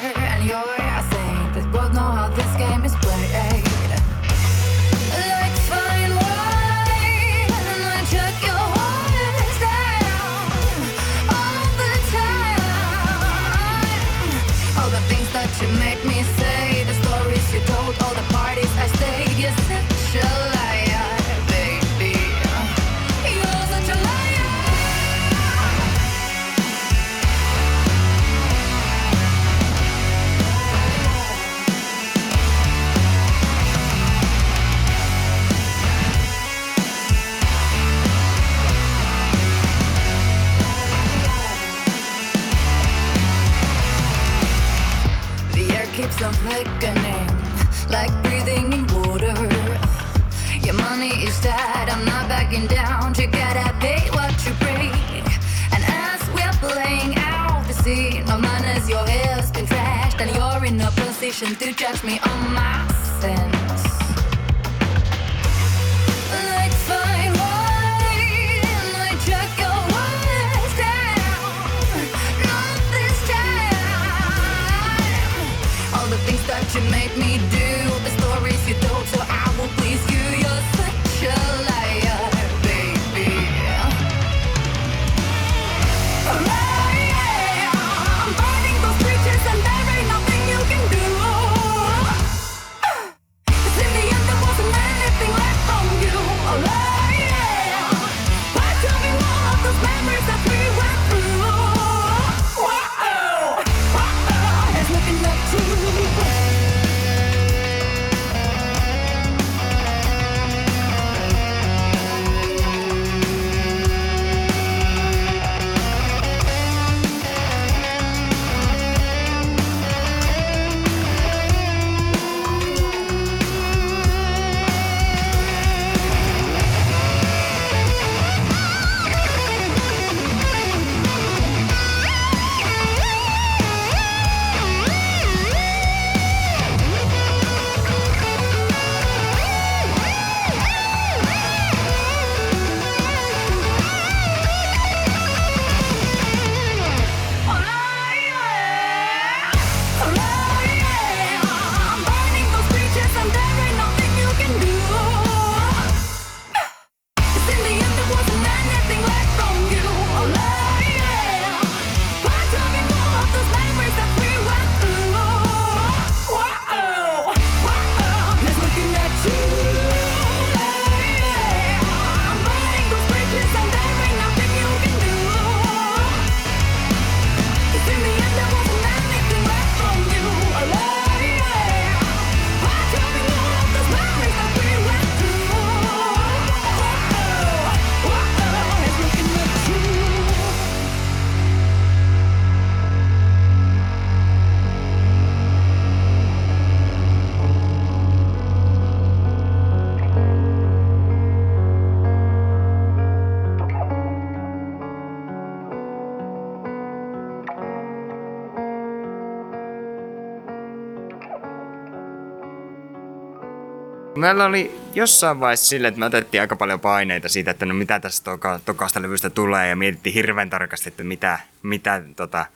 Meillä 214.21 214.45
oli 214.45 214.81
jossain 214.95 215.41
vaiheessa 215.41 215.67
sille, 215.67 215.89
että 215.89 216.01
me 216.01 216.07
otettiin 216.07 216.41
aika 216.41 216.57
paljon 216.57 216.81
paineita 216.81 217.29
siitä, 217.29 217.51
että 217.51 217.67
no 217.67 217.75
mitä 217.75 218.01
tästä 218.01 218.31
toka, 218.31 218.61
tokasta 218.65 219.03
levystä 219.03 219.31
tulee 219.31 219.69
ja 219.69 219.77
mietittiin 219.77 220.15
hirveän 220.15 220.51
tarkasti, 220.51 220.89
että 220.89 221.05
mitä, 221.05 221.39
mitä 221.63 222.03
tota, 222.17 222.47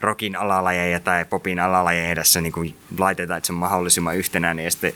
rockin 0.00 0.36
alalajeja 0.36 1.00
tai 1.00 1.24
popin 1.24 1.60
alalajeja 1.60 2.14
tässä 2.14 2.40
niin 2.40 2.52
kuin 2.52 2.76
laitetaan, 2.98 3.38
että 3.38 3.46
se 3.46 3.52
on 3.52 3.58
mahdollisimman 3.58 4.16
yhtenäinen. 4.16 4.64
Ja 4.64 4.70
sitten 4.70 4.92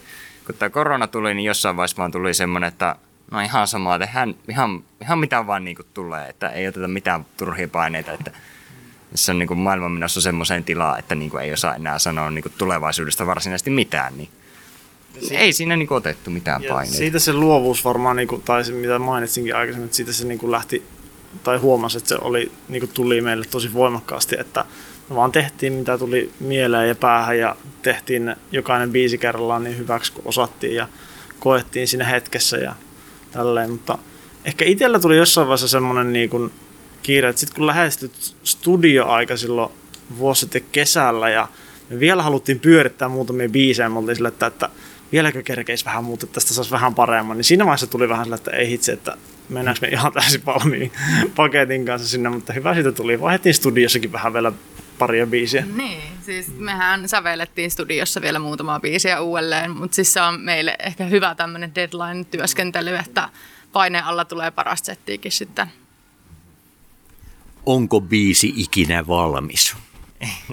kun 0.46 0.54
tämä 0.54 0.70
korona 0.70 1.06
tuli, 1.06 1.34
niin 1.34 1.44
jossain 1.44 1.76
vaiheessa 1.76 1.96
vaan 1.96 2.12
tuli 2.12 2.34
semmoinen, 2.34 2.68
että 2.68 2.96
no 3.30 3.40
ihan 3.40 3.68
samaa, 3.68 3.98
tehdään 3.98 4.34
ihan, 4.48 4.82
ihan 5.02 5.18
mitä 5.18 5.46
vaan 5.46 5.64
niin 5.64 5.76
kuin 5.76 5.86
tulee, 5.94 6.28
että 6.28 6.48
ei 6.48 6.68
oteta 6.68 6.88
mitään 6.88 7.26
turhia 7.36 7.68
paineita, 7.68 8.12
että 8.12 8.30
se 9.14 9.32
on 9.32 9.38
niin 9.38 9.48
kuin 9.48 9.58
maailman 9.58 9.92
menossa 9.92 10.20
semmoiseen 10.20 10.64
tilaan, 10.64 10.98
että 10.98 11.14
niin 11.14 11.30
kuin 11.30 11.44
ei 11.44 11.52
osaa 11.52 11.74
enää 11.74 11.98
sanoa 11.98 12.30
niin 12.30 12.42
kuin 12.42 12.54
tulevaisuudesta 12.58 13.26
varsinaisesti 13.26 13.70
mitään, 13.70 14.16
niin 14.16 14.28
ei 15.31 15.52
siinä 15.52 15.76
niin 15.76 15.88
kuin 15.88 15.98
otettu 15.98 16.31
mitään 16.31 16.62
Ja 16.62 16.74
paineita. 16.74 16.96
siitä 16.96 17.18
se 17.18 17.33
luovuus 17.33 17.85
varmaan, 17.85 18.16
niin 18.16 18.28
kuin, 18.28 18.42
tai 18.42 18.64
se 18.64 18.72
mitä 18.72 18.98
mainitsinkin 18.98 19.57
aikaisemmin, 19.57 19.85
että 19.85 19.96
siitä 19.96 20.12
se 20.12 20.26
niin 20.26 20.38
kuin 20.38 20.52
lähti, 20.52 20.83
tai 21.42 21.59
huomasi, 21.59 21.98
että 21.98 22.09
se 22.09 22.16
oli, 22.20 22.52
niin 22.68 22.81
kuin 22.81 22.90
tuli 22.94 23.20
meille 23.20 23.44
tosi 23.50 23.72
voimakkaasti, 23.72 24.37
että 24.38 24.64
me 25.09 25.16
vaan 25.16 25.33
tehtiin 25.33 25.72
mitä 25.72 25.98
tuli 25.98 26.31
mieleen 26.40 26.88
ja 26.88 26.94
päähän 26.94 27.38
ja 27.38 27.57
tehtiin 27.83 28.24
ne 28.24 28.37
jokainen 28.52 28.92
biisi 28.92 29.18
kerrallaan 29.18 29.64
niin 29.64 29.78
hyväksi 29.78 30.12
kuin 30.12 30.28
osattiin 30.28 30.74
ja 30.74 30.88
koettiin 31.38 31.88
siinä 31.88 32.04
hetkessä 32.04 32.57
ja 32.57 32.74
tälleen, 33.33 33.70
mutta 33.70 33.98
ehkä 34.44 34.64
itsellä 34.64 35.00
tuli 35.00 35.16
jossain 35.16 35.46
vaiheessa 35.46 35.68
semmoinen 35.68 36.12
niin 36.12 36.31
kuin 36.31 36.52
kiire, 37.02 37.28
että 37.28 37.40
sitten 37.40 37.57
kun 37.57 37.66
lähestyt 37.66 38.35
studioaika 38.44 39.37
silloin 39.37 39.72
vuosi 40.18 40.40
sitten 40.40 40.62
kesällä 40.72 41.31
ja 41.31 41.48
me 41.90 42.00
vielä 42.00 42.22
haluttiin 42.22 42.61
pyörittää 42.61 43.09
muutamia 43.09 43.48
biisejä, 43.48 43.88
me 43.88 43.98
oltiin 43.98 44.16
sille, 44.16 44.28
että, 44.28 44.46
että 44.46 44.68
vieläkö 45.12 45.42
kerkeisi 45.42 45.85
vähän 45.85 46.05
muuta, 46.05 46.27
että 46.27 46.35
tästä 46.35 46.55
saisi 46.55 46.71
vähän 46.71 46.94
paremman, 46.94 47.37
niin 47.37 47.44
siinä 47.44 47.64
vaiheessa 47.64 47.87
tuli 47.87 48.09
vähän 48.09 48.25
sille, 48.25 48.37
että 48.37 48.51
ei 48.51 48.68
hitse, 48.68 48.92
että 48.92 49.16
mennäänkö 49.49 49.87
me 49.87 49.88
ihan 49.88 50.12
täysin 50.12 50.47
valmiin 50.47 50.92
paketin 51.37 51.85
kanssa 51.85 52.09
sinne, 52.09 52.29
mutta 52.29 52.53
hyvä 52.53 52.75
siitä 52.75 52.92
tuli. 52.92 53.21
Vaihdettiin 53.21 53.55
studiossakin 53.55 54.12
vähän 54.12 54.33
vielä 54.33 54.53
paria 54.99 55.27
biisiä. 55.27 55.64
Niin, 55.77 56.03
siis 56.27 56.47
mehän 56.59 57.09
sävellettiin 57.09 57.71
studiossa 57.71 58.21
vielä 58.21 58.38
muutamaa 58.38 58.81
biisiä 58.81 59.21
uudelleen, 59.21 59.71
mutta 59.71 59.94
siis 59.94 60.12
se 60.12 60.21
on 60.21 60.40
meille 60.40 60.77
ehkä 60.79 61.05
hyvä 61.05 61.35
tämmöinen 61.35 61.75
deadline-työskentely, 61.75 62.97
että 62.97 63.29
paineen 63.73 64.05
alla 64.05 64.25
tulee 64.25 64.51
paras 64.51 64.81
settiikin 64.83 65.33
sitten. 65.33 65.66
Onko 67.66 68.01
biisi 68.01 68.53
ikinä 68.57 69.07
valmis? 69.07 69.77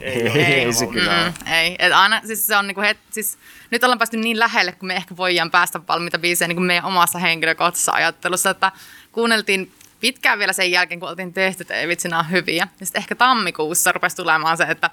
Ei, 0.01 0.27
ei 0.43 0.73
se 0.73 0.87
kyllä. 0.87 1.33
Mm, 1.39 1.53
ei, 1.53 1.75
et 1.79 1.93
aina, 1.93 2.21
siis 2.25 2.47
se 2.47 2.57
on 2.57 2.67
niinku 2.67 2.81
het, 2.81 2.97
siis, 3.11 3.37
nyt 3.71 3.83
ollaan 3.83 3.99
päästy 3.99 4.17
niin 4.17 4.39
lähelle, 4.39 4.71
kun 4.71 4.87
me 4.87 4.95
ehkä 4.95 5.17
voidaan 5.17 5.51
päästä 5.51 5.79
valmiita 5.87 6.19
biisejä 6.19 6.47
niin 6.47 6.55
kuin 6.55 6.65
meidän 6.65 6.85
omassa 6.85 7.19
henkilökohtaisessa 7.19 7.91
ajattelussa, 7.91 8.49
että 8.49 8.71
kuunneltiin 9.11 9.71
pitkään 9.99 10.39
vielä 10.39 10.53
sen 10.53 10.71
jälkeen, 10.71 10.99
kun 10.99 11.09
oltiin 11.09 11.33
tehty, 11.33 11.63
että 11.63 11.73
ei 11.73 11.87
vitsi, 11.87 12.07
nämä 12.07 12.19
on 12.19 12.31
hyviä. 12.31 12.67
Ja 12.79 12.85
sitten 12.85 12.99
ehkä 12.99 13.15
tammikuussa 13.15 13.91
rupesi 13.91 14.15
tulemaan 14.15 14.57
se, 14.57 14.63
että 14.63 14.89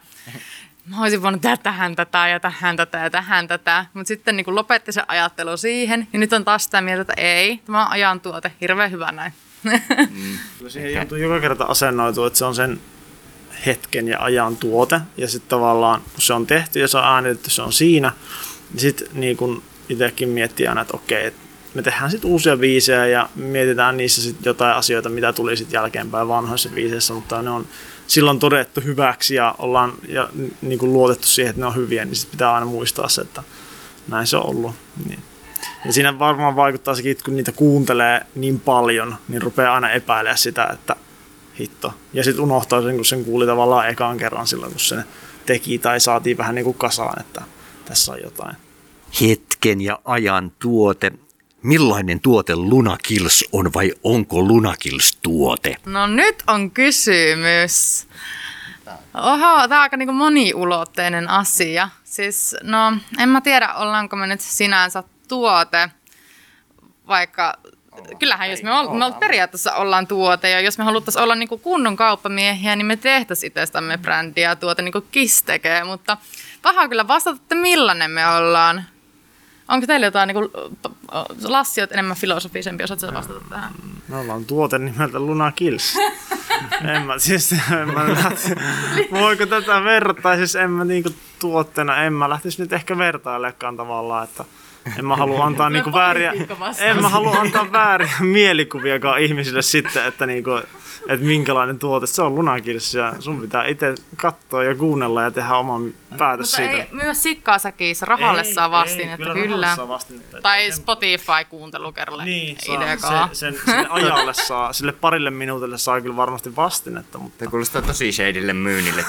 mä 0.87 1.03
olisin 1.03 1.23
voinut 1.23 1.41
tehdä 1.41 1.57
tähän 1.57 1.97
tätä 1.97 2.29
ja 2.29 2.41
tähän 2.41 2.77
tätä 2.77 2.99
ja 2.99 3.11
tähän 3.11 3.49
tätä. 3.49 3.87
Mutta 3.95 4.09
sitten 4.09 4.37
niin 4.37 4.55
lopetti 4.55 4.93
se 4.93 5.03
ajattelu 5.09 5.57
siihen, 5.57 6.09
ja 6.13 6.19
nyt 6.19 6.33
on 6.33 6.45
taas 6.45 6.65
sitä 6.65 6.81
mieltä, 6.81 7.01
että 7.01 7.23
ei, 7.23 7.61
tämä 7.67 7.87
on 7.87 7.93
ajan 7.93 8.21
tuote, 8.21 8.53
hirveän 8.61 8.91
hyvä 8.91 9.13
näin. 9.13 9.33
Kyllä 10.59 10.71
siihen 10.71 10.95
joutuu 10.95 11.19
joka 11.19 11.41
kerta 11.41 11.65
asennoitua, 11.65 12.27
että 12.27 12.39
se 12.39 12.45
on 12.45 12.55
sen 12.55 12.81
hetken 13.67 14.09
ja 14.09 14.19
ajan 14.21 14.57
tuote. 14.57 15.01
Ja 15.17 15.29
sitten 15.29 15.49
tavallaan, 15.49 16.01
kun 16.01 16.23
se 16.23 16.35
on 16.35 16.47
tehty 16.47 16.81
ja 16.81 16.89
se 16.89 16.99
on 16.99 17.05
äänitetty, 17.05 17.51
se 17.51 17.63
on 17.63 17.73
siinä. 17.73 18.13
Niin 18.73 18.81
sitten 18.81 19.09
niin 19.13 19.37
kun 19.37 19.63
itsekin 19.89 20.29
miettii 20.29 20.67
aina, 20.67 20.81
että 20.81 20.97
okei, 20.97 21.27
että 21.27 21.41
me 21.75 21.83
tehdään 21.83 22.11
sitten 22.11 22.31
uusia 22.31 22.57
biisejä 22.57 23.07
ja 23.07 23.29
mietitään 23.35 23.97
niissä 23.97 24.23
sitten 24.23 24.51
jotain 24.51 24.77
asioita, 24.77 25.09
mitä 25.09 25.33
tuli 25.33 25.57
sitten 25.57 25.79
jälkeenpäin 25.79 26.29
vanhoissa 26.29 26.69
biiseissä, 26.69 27.15
mutta 27.15 27.43
ne 27.43 27.51
on 27.51 27.67
silloin 28.07 28.39
todettu 28.39 28.81
hyväksi 28.81 29.35
ja 29.35 29.55
ollaan 29.59 29.93
ja, 30.09 30.29
niin 30.63 30.79
kuin 30.79 30.93
luotettu 30.93 31.27
siihen, 31.27 31.51
että 31.51 31.61
ne 31.61 31.67
on 31.67 31.77
hyviä, 31.77 32.05
niin 32.05 32.17
sitten 32.17 32.31
pitää 32.31 32.55
aina 32.55 32.67
muistaa 32.67 33.09
se, 33.09 33.21
että 33.21 33.43
näin 34.09 34.27
se 34.27 34.37
on 34.37 34.47
ollut. 34.47 34.75
Niin. 35.09 35.23
Ja 35.85 35.93
siinä 35.93 36.19
varmaan 36.19 36.57
vaikuttaa 36.57 36.95
sekin, 36.95 37.13
että 37.13 37.25
kun 37.25 37.37
niitä 37.37 37.53
kuuntelee 37.53 38.27
niin 38.35 38.61
paljon, 38.61 39.17
niin 39.29 39.43
rupeaa 39.43 39.75
aina 39.75 39.91
epäilemään 39.91 40.39
sitä, 40.39 40.67
että 40.73 40.97
hitto. 41.61 41.95
Ja 42.13 42.25
sitten 42.25 42.45
unohtaa 42.45 42.83
sen, 42.83 42.97
kun 42.97 43.05
sen 43.05 43.25
kuuli 43.25 43.47
tavallaan 43.47 43.89
ekaan 43.89 44.19
kerran 44.19 44.47
silloin, 44.47 44.73
kun 44.73 44.81
se 44.81 44.97
teki 45.47 45.79
tai 45.79 46.01
saatiin 46.01 46.39
vähän 46.39 46.55
niin 46.55 46.65
kuin 46.65 46.79
kasaan, 46.79 47.21
että 47.21 47.43
tässä 47.85 48.13
on 48.13 48.23
jotain. 48.23 48.57
Hetken 49.21 49.81
ja 49.81 49.99
ajan 50.05 50.53
tuote. 50.59 51.13
Millainen 51.63 52.21
tuote 52.21 52.57
Lunakils 52.57 53.45
on 53.53 53.75
vai 53.75 53.93
onko 54.03 54.43
Lunakils 54.43 55.19
tuote? 55.23 55.77
No 55.87 56.07
nyt 56.07 56.43
on 56.47 56.71
kysymys. 56.71 58.07
Oho, 59.15 59.69
tämä 59.69 59.79
on 59.79 59.83
aika 59.83 59.97
niinku 59.97 60.13
moniulotteinen 60.13 61.29
asia. 61.29 61.89
Siis, 62.05 62.57
no, 62.63 62.97
en 63.19 63.29
mä 63.29 63.41
tiedä, 63.41 63.75
ollaanko 63.75 64.17
me 64.17 64.27
nyt 64.27 64.41
sinänsä 64.41 65.03
tuote, 65.29 65.91
vaikka 67.09 67.59
kyllähän 68.19 68.51
jos 68.51 68.63
me, 68.63 68.73
ol, 68.73 68.89
me 68.95 69.05
ol, 69.05 69.13
periaatteessa 69.13 69.75
ollaan 69.75 70.07
tuote 70.07 70.51
ja 70.51 70.61
jos 70.61 70.79
me 70.79 70.85
haluttaisiin 70.85 71.23
olla 71.23 71.35
niinku 71.35 71.59
kunnon 71.59 71.97
kauppamiehiä, 71.97 72.77
niin 72.77 72.87
me 72.87 72.97
tehtäisiin 72.97 73.49
itsestämme 73.49 73.99
brändiä 73.99 74.49
ja 74.49 74.57
tuote 74.57 74.83
niin 74.83 74.93
kuin 74.93 75.05
KISS 75.11 75.43
tekee, 75.43 75.85
mutta 75.85 76.17
paha 76.63 76.89
kyllä 76.89 77.09
vastata, 77.09 77.39
että 77.43 77.55
millainen 77.55 78.11
me 78.11 78.29
ollaan. 78.29 78.85
Onko 79.69 79.87
teillä 79.87 80.07
jotain, 80.07 80.29
niin 80.29 80.35
kuin, 80.35 80.51
Lassi, 81.45 81.81
olet 81.81 81.93
enemmän 81.93 82.17
filosofisempi, 82.17 82.85
osaatko 82.85 83.07
sä 83.07 83.15
vastata 83.15 83.41
tähän? 83.51 83.73
Me 84.09 84.17
ollaan 84.17 84.45
tuote 84.45 84.79
nimeltä 84.79 85.19
Luna 85.19 85.53
Kills. 85.53 85.97
en 86.95 87.03
mä, 87.03 87.19
siis, 87.19 87.53
en 87.53 87.95
mä 87.95 88.09
lähti, 88.09 88.55
voiko 89.11 89.47
tätä 89.47 89.85
verrata, 89.85 90.37
siis 90.37 90.57
en 90.57 90.71
mä 90.71 90.85
niinku 90.85 91.11
tuotteena, 91.39 92.03
en 92.03 92.13
mä 92.13 92.31
lähtisi 92.31 92.63
nyt 92.63 92.73
ehkä 92.73 92.99
vertailekaan 92.99 93.77
tavallaan, 93.77 94.25
että 94.25 94.45
en 94.99 95.05
mä 95.05 95.17
halua 95.17 95.45
antaa 95.45 95.71
niinku 95.71 95.93
vääriä, 95.93 96.33
en 96.79 97.03
mä 97.03 97.09
halua 97.09 97.37
antaa 97.41 97.73
vääriä 97.73 98.13
mielikuviakaan 98.21 99.21
ihmisille 99.21 99.63
sitten, 99.63 100.07
että 100.07 100.27
niinku, 100.27 100.51
että 101.09 101.27
minkälainen 101.27 101.79
tuote 101.79 102.07
se 102.07 102.23
on 102.23 102.35
lunakilsi 102.35 102.99
ja 102.99 103.15
sun 103.19 103.41
pitää 103.41 103.67
itse 103.67 103.95
katsoa 104.17 104.65
ja 104.65 104.75
kuunnella 104.75 105.23
ja 105.23 105.31
tehdä 105.31 105.55
oman 105.57 105.95
päätös 106.19 106.47
Mutta 106.47 106.57
siitä. 106.57 106.73
ei, 106.83 106.89
myös 106.93 107.23
sikkaasakissa 107.23 108.07
rahalle 108.07 108.45
saa 108.45 108.71
vastin, 108.71 109.09
että 109.09 109.17
kyllä. 109.17 109.35
kyllä. 109.35 109.77
saa 109.77 109.89
vastinetta. 109.89 110.41
Tai 110.43 110.59
Ei 110.63 110.73
sen- 110.73 110.81
Spotify-kuuntelukerralle. 110.81 112.25
Niin, 112.25 112.57
ei 112.69 112.75
ideakaan. 112.75 113.29
se, 113.29 113.35
sen, 113.35 113.55
sille 113.65 113.87
ajalle 113.91 114.35
saa, 114.35 114.73
sille 114.73 114.93
parille 114.93 115.31
minuutille 115.31 115.79
saa 115.79 116.01
kyllä 116.01 116.17
varmasti 116.17 116.57
vastinetta, 116.57 117.19
mutta 117.19 117.47
kuulostaa 117.47 117.83
tosi 117.83 118.13
shadeille 118.13 118.53
myynnille. 118.53 119.05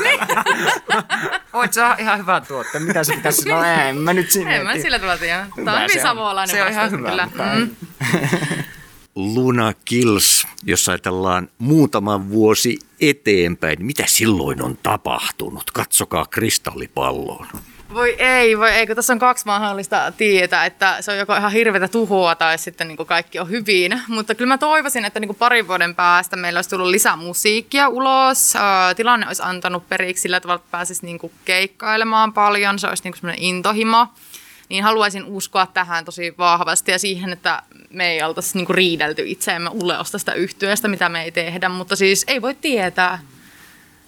Voit 1.53 1.73
saa 1.73 1.95
ihan 1.99 2.19
hyvää 2.19 2.41
tuotteen. 2.41 2.84
Mitä 2.84 3.03
se 3.03 3.13
pitäisi 3.15 3.41
sanoa? 3.41 3.65
En 3.67 3.97
mä 3.97 4.13
nyt 4.13 4.32
sinne. 4.32 4.56
En 4.56 4.63
mä 4.63 4.73
sillä 4.73 4.99
tavalla 4.99 5.17
tiedä. 5.17 5.47
Tämä 5.56 5.71
on 5.71 5.77
Hyvä 5.77 5.79
hyvin 5.79 6.01
savolainen 6.01 6.56
Se 6.56 6.63
on 6.63 6.71
ihan 6.71 6.91
hyvä, 6.91 7.10
kyllä. 7.10 7.27
Mm. 7.56 7.69
Luna 9.15 9.73
Kills, 9.86 10.47
jos 10.65 10.89
ajatellaan 10.89 11.49
muutama 11.58 12.30
vuosi 12.30 12.80
eteenpäin, 13.02 13.78
niin 13.78 13.86
mitä 13.86 14.04
silloin 14.08 14.62
on 14.62 14.78
tapahtunut? 14.84 15.71
Katsokaa 15.71 16.26
kristallipalloon. 16.26 17.47
Voi 17.93 18.15
ei, 18.19 18.58
voi 18.58 18.69
ei, 18.69 18.88
kun 18.88 18.95
tässä 18.95 19.13
on 19.13 19.19
kaksi 19.19 19.45
mahdollista 19.45 20.13
tietää, 20.17 20.65
että 20.65 21.02
se 21.02 21.12
on 21.12 21.17
joko 21.17 21.36
ihan 21.36 21.52
hirveätä 21.52 21.88
tuhoa 21.88 22.36
tai 22.36 22.58
sitten 22.58 22.88
niin 22.88 22.97
kaikki 22.97 23.39
on 23.39 23.49
hyvin. 23.49 24.02
Mutta 24.08 24.36
kyllä 24.36 24.54
mä 24.54 24.58
toivoisin, 24.58 25.06
että 25.06 25.19
niin 25.19 25.36
parin 25.36 25.67
vuoden 25.67 25.95
päästä 25.95 26.36
meillä 26.36 26.58
olisi 26.58 26.69
tullut 26.69 26.88
lisää 26.88 27.15
musiikkia 27.15 27.88
ulos. 27.89 28.54
Tilanne 28.95 29.28
olisi 29.28 29.43
antanut 29.45 29.89
periksi 29.89 30.21
sillä 30.21 30.39
tavalla, 30.39 30.56
että 30.56 30.71
pääsisi 30.71 31.06
niin 31.06 31.19
keikkailemaan 31.45 32.34
paljon. 32.34 32.80
Se 32.80 32.88
olisi 32.88 33.04
niin 33.04 33.15
semmoinen 33.15 33.43
intohimo. 33.43 34.08
Niin 34.73 34.83
haluaisin 34.83 35.23
uskoa 35.25 35.65
tähän 35.65 36.05
tosi 36.05 36.33
vahvasti 36.38 36.91
ja 36.91 36.99
siihen, 36.99 37.33
että 37.33 37.62
me 37.89 38.12
ei 38.12 38.23
oltaisi 38.23 38.57
niin 38.57 38.65
kuin 38.65 38.75
riidelty 38.75 39.23
itseämme 39.25 39.69
uleosta 39.73 40.17
sitä 40.17 40.33
yhtyöstä, 40.33 40.88
mitä 40.88 41.09
me 41.09 41.23
ei 41.23 41.31
tehdä. 41.31 41.69
Mutta 41.69 41.95
siis 41.95 42.23
ei 42.27 42.41
voi 42.41 42.55
tietää. 42.55 43.19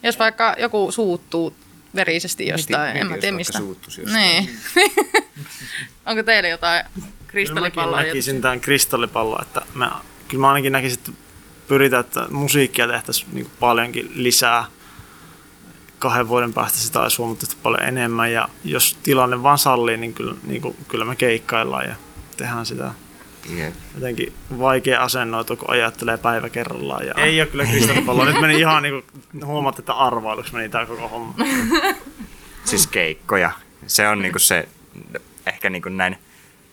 Jos 0.03 0.19
vaikka 0.19 0.55
joku 0.59 0.91
suuttuu 0.91 1.55
verisesti 1.95 2.47
jostain, 2.47 2.81
mieti, 2.81 2.99
en 2.99 3.07
mä 3.07 3.17
tiedä 3.17 3.35
mistä. 3.35 3.59
Niin. 4.13 4.49
Onko 6.05 6.23
teillä 6.23 6.49
jotain 6.49 6.83
Kyllä 6.93 7.07
kristallipalloa? 7.27 8.01
näkisin 8.01 8.41
tämän 8.41 8.61
kristallipallon, 8.61 9.41
että 9.41 9.61
mä, 9.73 9.91
kyllä 10.27 10.41
mä 10.41 10.47
ainakin 10.47 10.71
näkisin, 10.71 10.99
että 10.99 11.11
pyritään, 11.67 12.05
että 12.05 12.25
musiikkia 12.29 12.87
tehtäisiin 12.87 13.27
niin 13.33 13.49
paljonkin 13.59 14.11
lisää. 14.15 14.65
Kahden 16.05 16.27
vuoden 16.27 16.53
päästä 16.53 16.77
sitä 16.77 17.01
olisi 17.01 17.17
huomattavasti 17.17 17.57
paljon 17.63 17.83
enemmän 17.83 18.31
ja 18.31 18.49
jos 18.63 18.97
tilanne 19.03 19.43
vaan 19.43 19.57
sallii, 19.57 19.97
niin 19.97 20.13
kyllä, 20.13 20.35
niin 20.43 20.61
kuin, 20.61 20.75
kyllä 20.87 21.05
me 21.05 21.15
keikkaillaan 21.15 21.85
ja 21.85 21.95
tehdään 22.37 22.65
sitä 22.65 22.91
Jep. 23.57 23.73
jotenkin 23.95 24.33
vaikea 24.59 25.03
asennoitua, 25.03 25.55
kun 25.55 25.69
ajattelee 25.69 26.17
päivä 26.17 26.49
kerrallaan. 26.49 27.07
Ja 27.07 27.13
ei 27.17 27.41
ole 27.41 27.47
kyllä 27.47 27.65
kristallipalloa. 27.65 28.25
Nyt 28.25 28.41
meni 28.41 28.59
ihan 28.59 28.83
niin 28.83 29.03
kuin, 29.03 29.45
huomaat, 29.45 29.79
että 29.79 29.93
arvailuksi 29.93 30.53
meni 30.53 30.69
tämä 30.69 30.85
koko 30.85 31.07
homma. 31.07 31.35
Siis 32.63 32.87
keikkoja. 32.87 33.51
Se 33.87 34.07
on 34.07 34.21
niinku 34.21 34.39
se, 34.39 34.67
ehkä 35.45 35.69
niinku 35.69 35.89
näin 35.89 36.17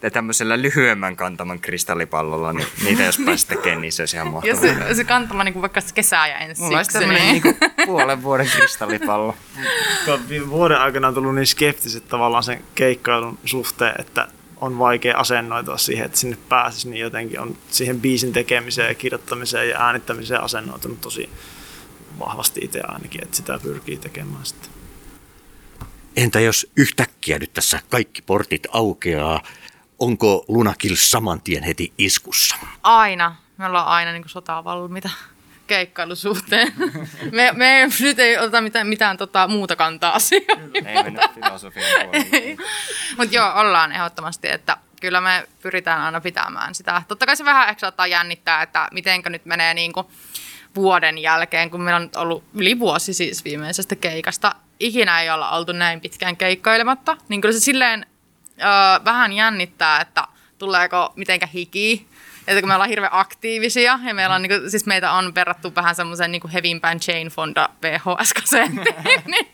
Ja 0.02 0.10
tämmöisellä 0.10 0.62
lyhyemmän 0.62 1.16
kantaman 1.16 1.60
kristallipallolla, 1.60 2.52
niin 2.52 2.68
niitä 2.84 3.02
jos 3.02 3.18
pääsi 3.26 3.46
tekemään, 3.46 3.80
niin 3.80 3.92
se 3.92 4.02
olisi 4.02 4.16
ihan 4.16 4.28
mahtavaa. 4.28 4.60
se, 4.88 4.94
se 4.94 5.04
kantama 5.04 5.44
niin 5.44 5.52
kuin 5.52 5.60
vaikka 5.60 5.80
kesää 5.94 6.28
ja 6.28 6.38
ensi 6.38 6.62
Mulla 6.62 6.76
olisi 6.76 6.92
syksy, 6.92 6.98
tämmöinen 6.98 7.32
niin- 7.32 7.42
niin 7.42 7.86
puolen 7.86 8.22
vuoden 8.22 8.46
kristallipallo. 8.46 9.36
Viime 10.28 10.50
vuoden 10.50 10.78
aikana 10.78 11.08
on 11.08 11.14
tullut 11.14 11.34
niin 11.34 11.46
skeptiset 11.46 12.08
tavallaan 12.08 12.42
sen 12.42 12.64
keikkailun 12.74 13.38
suhteen, 13.44 13.94
että 13.98 14.28
on 14.60 14.78
vaikea 14.78 15.18
asennoitua 15.18 15.78
siihen, 15.78 16.06
että 16.06 16.18
sinne 16.18 16.36
pääsisi, 16.48 16.88
niin 16.88 17.00
jotenkin 17.00 17.40
on 17.40 17.56
siihen 17.70 18.00
biisin 18.00 18.32
tekemiseen 18.32 18.88
ja 18.88 18.94
kirjoittamiseen 18.94 19.68
ja 19.68 19.86
äänittämiseen 19.86 20.42
asennoitunut 20.42 21.00
tosi 21.00 21.30
vahvasti 22.18 22.60
itse 22.64 22.80
ainakin, 22.80 23.24
että 23.24 23.36
sitä 23.36 23.58
pyrkii 23.62 23.96
tekemään 23.96 24.46
sitten. 24.46 24.70
Entä 26.16 26.40
jos 26.40 26.70
yhtäkkiä 26.76 27.38
nyt 27.38 27.52
tässä 27.52 27.80
kaikki 27.90 28.22
portit 28.22 28.66
aukeaa, 28.72 29.42
onko 30.02 30.44
Lunakil 30.48 30.96
saman 30.96 31.40
tien 31.40 31.62
heti 31.62 31.92
iskussa? 31.98 32.56
Aina. 32.82 33.36
Me 33.56 33.66
ollaan 33.66 33.86
aina 33.86 34.12
niin 34.12 34.22
kuin 34.22 34.30
sotaa 34.30 34.64
valmiita 34.64 35.10
keikkailusuhteen. 35.66 36.72
Me, 37.32 37.52
me 37.52 37.88
nyt 38.00 38.18
ei 38.18 38.38
oteta 38.38 38.60
mitään, 38.60 38.86
mitään 38.86 39.16
tota, 39.16 39.48
muuta 39.48 39.76
kantaa 39.76 40.14
asiaan. 40.14 40.70
Ei 40.86 41.02
mennä 41.02 41.28
filosofian. 41.34 41.86
Mutta 43.18 43.34
joo, 43.34 43.52
ollaan 43.54 43.92
ehdottomasti, 43.92 44.48
että 44.48 44.76
kyllä 45.00 45.20
me 45.20 45.46
pyritään 45.62 46.00
aina 46.00 46.20
pitämään 46.20 46.74
sitä. 46.74 47.02
Totta 47.08 47.26
kai 47.26 47.36
se 47.36 47.44
vähän 47.44 47.68
ehkä 47.68 47.80
saattaa 47.80 48.06
jännittää, 48.06 48.62
että 48.62 48.88
mitenkä 48.92 49.30
nyt 49.30 49.44
menee 49.44 49.74
niin 49.74 49.92
kuin 49.92 50.06
vuoden 50.74 51.18
jälkeen, 51.18 51.70
kun 51.70 51.80
meillä 51.80 52.00
on 52.00 52.10
ollut 52.16 52.44
yli 52.54 52.78
vuosi 52.78 53.14
siis 53.14 53.44
viimeisestä 53.44 53.96
keikasta. 53.96 54.54
Ikinä 54.80 55.22
ei 55.22 55.30
olla 55.30 55.50
oltu 55.50 55.72
näin 55.72 56.00
pitkään 56.00 56.36
keikkailematta. 56.36 57.16
Niin 57.28 57.40
kyllä 57.40 57.52
se 57.52 57.60
silleen 57.60 58.06
ö, 58.62 59.04
vähän 59.04 59.32
jännittää, 59.32 60.00
että 60.00 60.24
tuleeko 60.58 61.12
mitenkä 61.16 61.46
hiki. 61.46 62.06
Että 62.46 62.60
kun 62.60 62.68
me 62.68 62.74
ollaan 62.74 62.90
hirveän 62.90 63.14
aktiivisia 63.14 63.98
ja 64.04 64.14
meillä 64.14 64.34
on, 64.34 64.42
niin 64.42 64.60
kuin, 64.60 64.70
siis 64.70 64.86
meitä 64.86 65.12
on 65.12 65.34
verrattu 65.34 65.74
vähän 65.74 65.94
semmoisen 65.94 66.32
niin 66.32 66.48
hevimpään 66.52 66.98
Jane 67.08 67.30
Fonda 67.30 67.68
vhs 67.82 68.34
niin, 69.26 69.46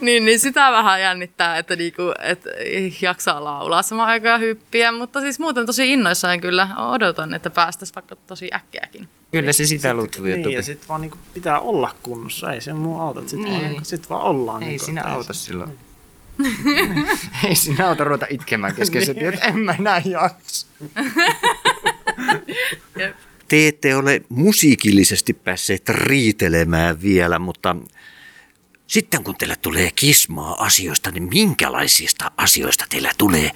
niin, 0.00 0.24
niin, 0.24 0.40
sitä 0.40 0.72
vähän 0.72 1.00
jännittää, 1.00 1.58
että, 1.58 1.76
niinku, 1.76 2.02
että 2.22 2.50
jaksaa 3.00 3.44
laulaa 3.44 3.82
samaan 3.82 4.08
aikaan 4.08 4.40
hyppiä, 4.40 4.92
mutta 4.92 5.20
siis 5.20 5.38
muuten 5.38 5.66
tosi 5.66 5.92
innoissaan 5.92 6.40
kyllä 6.40 6.68
odotan, 6.76 7.34
että 7.34 7.50
päästäisiin 7.50 7.94
vaikka 7.94 8.16
tosi 8.16 8.50
äkkiäkin. 8.54 9.08
Kyllä 9.32 9.52
se 9.52 9.66
sitä 9.66 9.94
lutuu 9.94 10.24
Niin, 10.24 10.50
ja 10.50 10.62
sitten 10.62 10.88
vaan 10.88 11.00
niinku 11.00 11.18
pitää 11.34 11.60
olla 11.60 11.94
kunnossa, 12.02 12.52
ei 12.52 12.60
se 12.60 12.72
muu 12.72 13.00
auta, 13.00 13.20
sitten 13.20 13.40
niin. 13.40 13.52
vaan, 13.52 13.64
niinku, 13.64 13.84
sit 13.84 14.10
vaan 14.10 14.22
ollaan. 14.22 14.62
Ei 14.62 14.68
niinku, 14.68 14.84
sinä 14.84 15.00
että 15.00 15.12
auta 15.12 15.32
silloin. 15.32 15.78
Ei 17.44 17.54
sinä 17.54 17.88
auta 17.88 18.04
ruveta 18.04 18.26
itkemään 18.30 18.74
kesken 18.74 19.06
se, 19.06 19.14
että 19.18 19.46
en 19.46 19.58
mä 19.58 19.74
enää 19.78 20.02
jaksa. 20.04 20.66
Te 23.48 23.68
ette 23.68 23.96
ole 23.96 24.22
musiikillisesti 24.28 25.32
päässeet 25.32 25.88
riitelemään 25.88 27.02
vielä, 27.02 27.38
mutta 27.38 27.76
sitten 28.86 29.24
kun 29.24 29.36
teille 29.36 29.56
tulee 29.56 29.90
kismaa 29.94 30.64
asioista, 30.64 31.10
niin 31.10 31.28
minkälaisista 31.28 32.30
asioista 32.36 32.84
teillä 32.88 33.10
tulee 33.18 33.50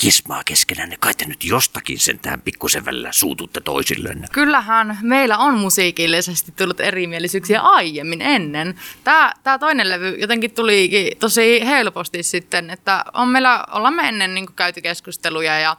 kismaa 0.00 0.42
keskenään? 0.44 0.92
Kai 1.00 1.14
te 1.14 1.24
nyt 1.24 1.44
jostakin 1.44 1.98
sentään 1.98 2.42
pikkusen 2.42 2.84
välillä 2.84 3.12
suututte 3.12 3.60
toisillenne. 3.60 4.26
Kyllähän 4.32 4.98
meillä 5.02 5.38
on 5.38 5.54
musiikillisesti 5.54 6.52
tullut 6.52 6.80
erimielisyyksiä 6.80 7.60
aiemmin 7.60 8.22
ennen. 8.22 8.74
Tämä, 9.04 9.32
tämä 9.42 9.58
toinen 9.58 9.88
levy 9.88 10.16
jotenkin 10.18 10.50
tulikin 10.50 11.18
tosi 11.18 11.66
helposti 11.66 12.22
sitten, 12.22 12.70
että 12.70 13.04
on 13.14 13.28
meillä, 13.28 13.64
ollaan 13.72 13.94
me 13.94 14.08
ennen 14.08 14.34
niin 14.34 14.54
käyty 14.56 14.80
keskusteluja 14.80 15.58
ja, 15.58 15.76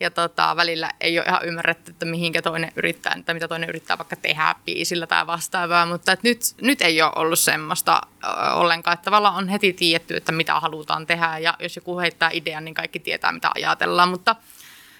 ja 0.00 0.10
tota, 0.10 0.56
välillä 0.56 0.90
ei 1.00 1.18
ole 1.18 1.26
ihan 1.28 1.44
ymmärretty, 1.44 1.90
että 1.90 2.06
mihinkä 2.06 2.42
toinen 2.42 2.72
yrittää, 2.76 3.16
tai 3.26 3.34
mitä 3.34 3.48
toinen 3.48 3.68
yrittää 3.68 3.98
vaikka 3.98 4.16
tehdä 4.16 4.54
biisillä 4.64 5.06
tai 5.06 5.26
vastaavaa, 5.26 5.86
mutta 5.86 6.12
että 6.12 6.28
nyt, 6.28 6.40
nyt 6.60 6.82
ei 6.82 7.02
ole 7.02 7.12
ollut 7.16 7.38
semmoista 7.38 8.00
ö, 8.24 8.52
ollenkaan, 8.54 8.94
että 8.94 9.04
tavallaan 9.04 9.34
on 9.34 9.48
heti 9.48 9.72
tiedetty, 9.72 10.16
että 10.16 10.32
mitä 10.32 10.60
halutaan 10.60 11.06
tehdä 11.06 11.38
ja 11.38 11.54
jos 11.58 11.76
joku 11.76 11.98
heittää 11.98 12.30
idean, 12.32 12.64
niin 12.64 12.74
kaikki 12.74 12.98
tietää, 12.98 13.32
mitä 13.32 13.50
ajatellaan, 13.54 14.08
mutta 14.08 14.36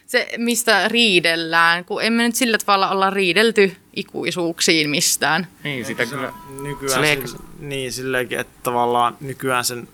se, 0.06 0.28
mistä 0.36 0.88
riidellään, 0.88 1.84
kun 1.84 2.02
emme 2.02 2.22
nyt 2.22 2.34
sillä 2.34 2.58
tavalla 2.58 2.90
olla 2.90 3.10
riidelty 3.10 3.76
ikuisuuksiin 3.96 4.90
mistään. 4.90 5.46
Niin, 5.64 5.84
sitä 5.84 6.06
kyllä. 6.06 6.32
nykyään 6.62 7.02
Se 7.02 7.12
ehkä- 7.12 7.28
niin 7.58 7.92
silleenkin, 7.92 8.38
että 8.38 8.60
tavallaan 8.62 9.16
nykyään 9.20 9.64
sen 9.64 9.88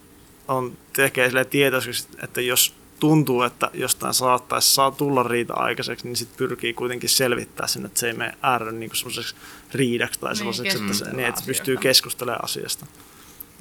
on 0.48 0.76
tekee 0.92 1.28
sille 1.28 1.44
tietoiseksi, 1.44 2.08
että 2.22 2.40
jos 2.40 2.74
tuntuu, 3.00 3.42
että 3.42 3.70
jostain 3.74 4.14
saattaisi 4.14 4.74
saa 4.74 4.90
tulla 4.90 5.22
riita 5.22 5.54
aikaiseksi, 5.54 6.06
niin 6.06 6.16
sitten 6.16 6.38
pyrkii 6.38 6.74
kuitenkin 6.74 7.08
selvittää 7.08 7.66
sen, 7.66 7.86
että 7.86 8.00
se 8.00 8.06
ei 8.06 8.12
mene 8.12 8.34
äärä 8.42 8.72
niin 8.72 8.90
semmoiseksi 8.94 9.34
riidaksi 9.72 10.20
tai 10.20 10.36
sellaiseksi, 10.36 10.78
että, 10.78 10.94
se, 10.94 11.12
niin, 11.12 11.28
että 11.28 11.40
se 11.40 11.46
pystyy 11.46 11.76
keskustelemaan 11.76 12.44
asiasta. 12.44 12.86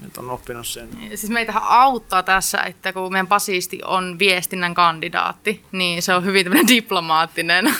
Nyt 0.01 0.17
on 0.17 0.29
oppinut 0.29 0.67
sen. 0.67 0.89
Siis 1.07 1.29
meitähän 1.29 1.63
auttaa 1.65 2.23
tässä, 2.23 2.57
että 2.57 2.93
kun 2.93 3.11
meidän 3.11 3.27
basisti 3.27 3.79
on 3.85 4.19
viestinnän 4.19 4.73
kandidaatti, 4.73 5.63
niin 5.71 6.01
se 6.01 6.13
on 6.13 6.25
hyvin 6.25 6.45
tämmöinen 6.45 6.67
diplomaattinen 6.67 7.67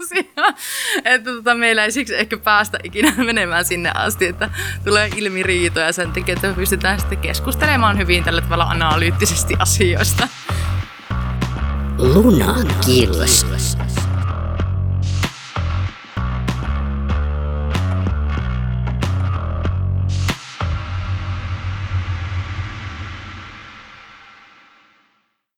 asia. 0.00 0.54
Että 1.04 1.32
tota, 1.32 1.54
meillä 1.54 1.84
ei 1.84 1.92
siksi 1.92 2.14
ehkä 2.14 2.36
päästä 2.36 2.78
ikinä 2.84 3.14
menemään 3.24 3.64
sinne 3.64 3.90
asti, 3.94 4.26
että 4.26 4.50
tulee 4.84 5.10
ilmi 5.16 5.42
riitoja 5.42 5.92
sen 5.92 6.12
takia, 6.12 6.34
että 6.34 6.48
me 6.48 6.54
pystytään 6.54 7.00
sitten 7.00 7.18
keskustelemaan 7.18 7.98
hyvin 7.98 8.24
tällä 8.24 8.40
tavalla 8.40 8.64
analyyttisesti 8.64 9.54
asioista. 9.58 10.28
Lunakielestä. 11.98 13.56